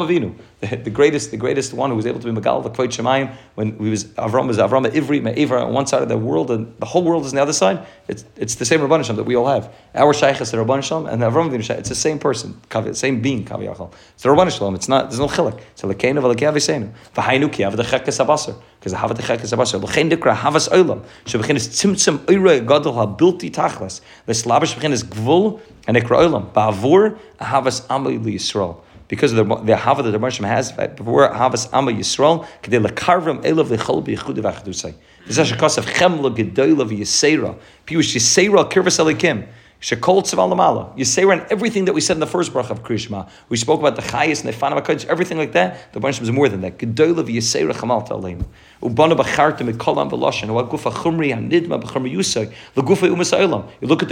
[0.07, 2.89] Avinu, the, the greatest, the greatest one who was able to be Megal, the Kvod
[2.89, 6.51] Shemayim, when he was Avram was Avram Ivri Me'ivra on one side of the world
[6.53, 7.85] and the whole world is on the other side.
[8.07, 9.75] It's, it's the same Rabban Hashem that we all have.
[9.97, 12.61] Our Shaykh is the Rabban Hashem and the Avram Avinu It's the same person,
[12.95, 13.41] same being.
[13.41, 14.75] It's the Rabban Hashem.
[14.77, 15.11] It's not.
[15.11, 15.61] There's no chilek.
[15.73, 16.93] It's Lekenu v'Lekei Aviseinu.
[17.15, 19.81] V'Hainu ki av the Chekas Abasar because the Havat the Chekas Abasar.
[19.81, 21.05] L'chein dikra Havas Olam.
[21.27, 24.01] Shebechin is Tzimtzum Oirei Gadol HaBilti Tachlas.
[24.27, 26.51] L'Slavish Bechin is Gvul and Ikra Olam.
[26.53, 31.69] Ba'avur Havas Amay Yisrael because of the, the hava that the Rebbe has before havas
[31.73, 34.95] ama Yisrael, kedei lekarvim elav lechol b'yichud v'achadusay.
[35.27, 37.59] This is a cause of chemla gedoyla v'yisera.
[37.87, 39.49] Piush yisera kirvas elikim.
[39.81, 40.97] Shekol tzaval lamala.
[40.97, 43.29] Yisera and everything that we said in the first bracha of Krishma.
[43.49, 45.93] We spoke about the chayis and the fanam everything like that.
[45.93, 46.79] The Rebbe is more than that.
[46.79, 48.47] Gedoyla v'yisera chamal ta'aleinu.
[48.83, 49.25] You look at the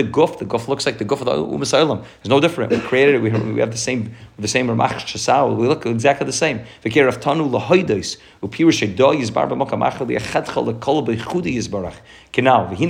[0.02, 0.38] guf.
[0.38, 2.04] The guf looks like the guf of the umas olam.
[2.20, 2.72] It's no different.
[2.72, 3.22] We created it.
[3.22, 5.56] We, have the same the same ramach shasau.
[5.56, 6.60] We look exactly the same.
[6.84, 7.50] V'kir of tanu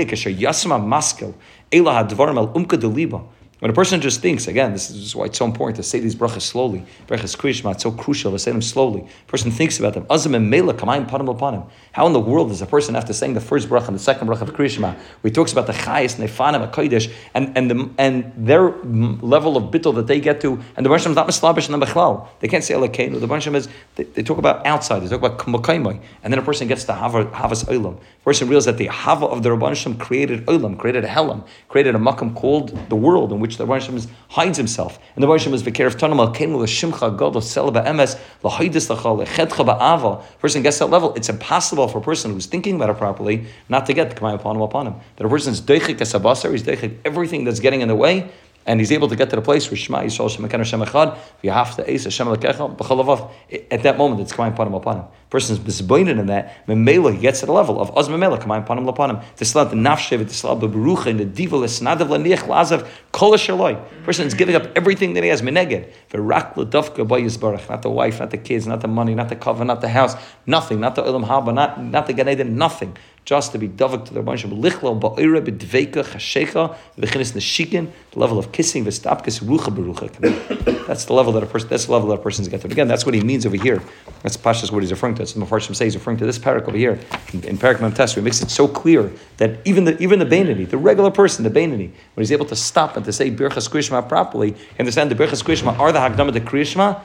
[0.04, 1.34] kasher yasma maskel.
[1.70, 3.24] Ela hadvarim al umka deliba.
[3.60, 6.14] When a person just thinks, again, this is why it's so important to say these
[6.14, 6.84] brachas slowly.
[7.08, 9.00] Brachas krishma, it's so crucial to say them slowly.
[9.00, 10.06] A person thinks about them.
[10.08, 13.34] Azim and mela kamayim panim upon How in the world does a person after saying
[13.34, 16.20] the first bracha and the second bracha of krishma, where he talks about the chayis
[16.20, 20.62] and nefanim, a and and the, and their level of bittul that they get to,
[20.76, 22.28] and the Baruch is not mislabish and the bechlal.
[22.38, 23.18] They can't say alakenu.
[23.18, 25.00] The Baruch is they, they, talk about outside.
[25.00, 27.98] They talk about kumakaymai, and then a person gets to havas olam.
[28.28, 31.98] Person realizes that the hava of the Rabban created olam, created a helam, created a
[31.98, 34.98] makam called the world in which the Rebbeinu Shalom hides himself.
[35.14, 39.64] And the Rebbeinu Shalom is v'kerev tanam kenu l'shimcha gadol sel ba'emes l'haydis l'chal l'chedcha
[39.64, 40.22] ba'ava.
[40.40, 41.14] Person gets that level.
[41.14, 44.34] It's impossible for a person who's thinking about it properly not to get the kamayim
[44.34, 44.96] upon him upon him.
[45.16, 48.30] That a person's deichik kasabasar, he's deichik everything that's getting in the way
[48.68, 51.18] and he's able to get to the place where Shema Yisrael Shem Ekan Hashem Echad,
[51.42, 53.30] v'yahafta Eis Hashem Lekecha.
[53.70, 55.04] At that moment, it's Kamayim Panim upon him.
[55.30, 56.66] Person's disappointed in that.
[56.66, 59.24] Memela, he gets to the level of Oz Memela, Kamayim Panim Lapanim.
[59.36, 63.82] Tislat the Nafshev, Tislat the Berucha, and the Diva, Lesnadav, Laniach, Lazav, Kol Shaloi.
[64.04, 65.90] Person is giving up everything that he has, Meneged.
[66.10, 67.70] V'rak Ladavka Bay Yisbarach.
[67.70, 70.14] Not the wife, not the kids, not the money, not the cover, not the house,
[70.44, 72.94] nothing, not the Ilam Haba, not, not the Gan Eden, nothing
[73.28, 78.18] just to be davak to the Rabban Shem lichlo ba'ira b'dveika chashecha v'chinis neshikin the
[78.18, 80.86] level of kissing v'stapkis rucha berucha.
[80.86, 81.68] That's the level that a person.
[81.68, 82.54] That's the level that a person's to.
[82.54, 83.82] Again, that's what he means over here.
[84.22, 85.18] That's Pashas what he's referring to.
[85.18, 85.84] That's what Mepharshim say.
[85.84, 86.98] He's referring to this parak over here
[87.34, 88.14] in, in Parak Mem Test.
[88.14, 91.50] He makes it so clear that even the even the Bainani, the regular person, the
[91.50, 95.44] Bainani, when he's able to stop and to say Birchas Krishma properly, understand the Birchas
[95.44, 97.02] Krishma are the Hagdama the Krishma.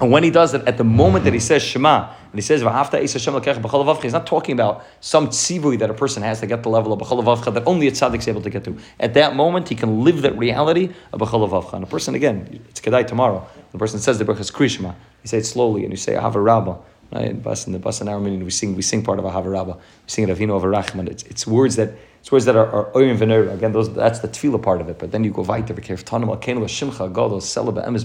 [0.00, 2.62] And when he does it, at the moment that he says Shema, and he says
[2.62, 6.22] V'hafta Eis Hashem Lekech B'chol Avavcha, he's not talking about some tzivui that a person
[6.22, 8.50] has to get the level of B'chol Avavcha that only a tzaddik is able to
[8.50, 8.76] get to.
[8.98, 11.74] At that moment, he can live that reality of B'chol Avavcha.
[11.74, 15.38] And a person, again, it's Kedai tomorrow, the person says the Berachas Krishma, you say
[15.38, 16.76] it slowly, and you say Ahava Rabbah.
[17.12, 17.30] Right?
[17.30, 19.76] In the Bas and Aramin, we sing we sing part of Ahava.
[19.76, 21.08] We sing it Avinu of Arachman.
[21.08, 23.54] It's it's words that it's words that are, Oyin Venera.
[23.54, 24.98] Again, those that's the tefillah part of it.
[24.98, 28.04] But then you go weiter, V'kerf Tanam Alkenu Shimcha Gadol Selaba Emes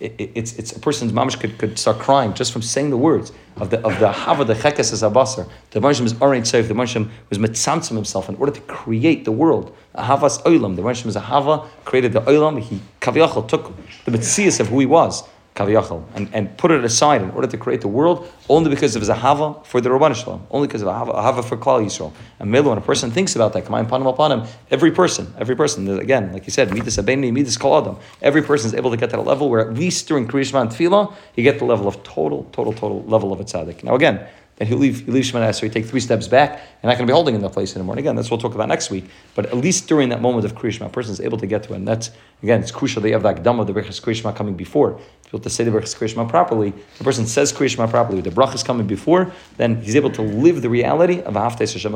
[0.00, 3.70] It's it's a person's mamish could, could start crying just from saying the words of
[3.70, 5.48] the of the hava the chekes as abasar.
[5.70, 6.68] The Marsham is orin safe.
[6.68, 9.74] The Marsham was mitzamtzim himself in order to create the world.
[9.94, 10.74] A havas oilam.
[10.76, 12.60] The Marsham is a hava created the oilam.
[12.60, 13.72] He kaviyachal took
[14.04, 15.22] the mitzias of who he was
[15.54, 19.02] kaviyachal and, and put it aside in order to create the world only because of
[19.02, 22.12] his ahava for the Rabban Shalom, only because of ahava, ahava for Klal Yisrael.
[22.40, 25.88] And Melo, when a person thinks about that, him upon him, every person, every person,
[26.00, 29.10] again, like you said, midas abeni, midas kol adam, every person is able to get
[29.10, 32.02] to a level where at least during Kriyishma and Tefillah, you get the level of
[32.02, 33.84] total, total, total level of a tzaddik.
[33.84, 34.26] Now again,
[34.56, 37.06] then he'll leave, he'll leave Shemana so he take three steps back and not going
[37.06, 37.94] to be holding in that place anymore.
[37.94, 39.06] And again, that's what we'll talk about next week.
[39.34, 41.72] But at least during that moment of Krishma, a person is able to get to
[41.72, 41.76] it.
[41.76, 42.10] And that's,
[42.42, 44.92] again, it's crucial that you have the Akdama, the Berachas Krishma coming before.
[44.92, 48.30] To be able to say the Berachas Krishma properly, the person says Krishma properly, the
[48.30, 51.92] Brach is coming before, then he's able to live the reality of Haftes Hashem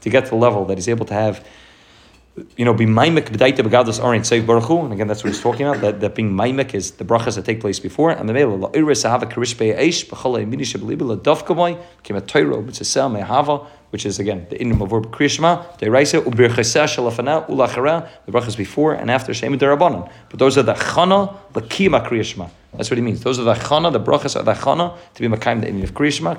[0.00, 1.44] to get to the level that he's able to have
[2.56, 5.66] you know, be maimek b'daita b'gados arin seif baruch and again that's what he's talking
[5.66, 5.80] about.
[5.80, 8.70] That, that being maimek is the brachas that take place before, and the mele la
[8.74, 14.04] iris hava karish be'eish b'chalei mini shebelibi la dafkamoy kim a toiro b'tzesel me'hava, which
[14.04, 19.12] is again the inum of verb kriyishma deiraisa ubircheseh shalafana ulachara the brachas before and
[19.12, 20.10] after shemi derabanan.
[20.28, 22.50] But those are the chana l'kima kriyishma.
[22.76, 23.22] That's what he means.
[23.22, 25.94] Those are the chana, the brachas are the chana to be makayim the inyan of
[25.94, 26.34] kriyishma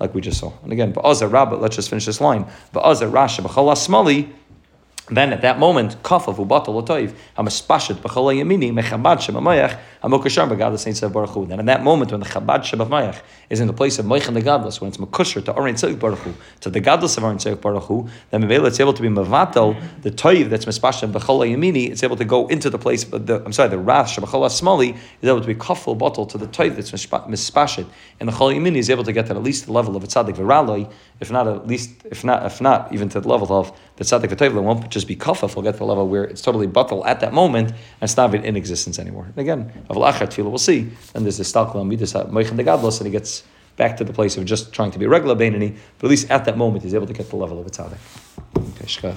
[0.00, 0.52] like we just saw.
[0.62, 1.60] And again, ba'azar rabbit.
[1.60, 2.46] Let's just finish this line.
[2.72, 4.32] Ba'azar rasha b'chala smali.
[5.10, 10.96] Then at that moment, kafav ubatal otoiv hamaspashet b'chala yamini mechabad shemamayach hamokashar b'gadas saint
[10.96, 11.44] sev baruch Hu.
[11.44, 14.34] Then in that moment, when the chabad shebamayach is in the place of moich and
[14.34, 16.20] the gadlus, when it's makusher to orin tzayik baruch
[16.60, 19.78] to the gadlus of orin tzayik baruch Hu, then mevela it's able to be mevatel
[20.00, 21.90] the toiv that's mispashet b'chala yamini.
[21.90, 23.04] It's able to go into the place.
[23.12, 26.38] Of the, I'm sorry, the rash shebachala smali is able to be kafel batal to
[26.38, 27.86] the toiv that's mispashet,
[28.20, 30.06] and the chala yamini is able to get to at least the level of a
[30.06, 30.90] tzaddik v'raloi,
[31.20, 34.30] if not at least, if not, if not even to the level of the tzaddik
[34.30, 34.54] v'toiv.
[34.62, 37.32] won't just be kafaf, will get to the level where it's totally batal at that
[37.34, 39.26] moment and it's not in existence anymore.
[39.26, 40.90] And again, of we'll see.
[41.14, 43.42] And there's the stalkla midas uh, moichin de and he gets
[43.76, 46.30] back to the place of just trying to be a regular Bainani, but at least
[46.30, 47.98] at that moment he's able to get the level of a tzaddik.
[48.56, 49.16] Okay,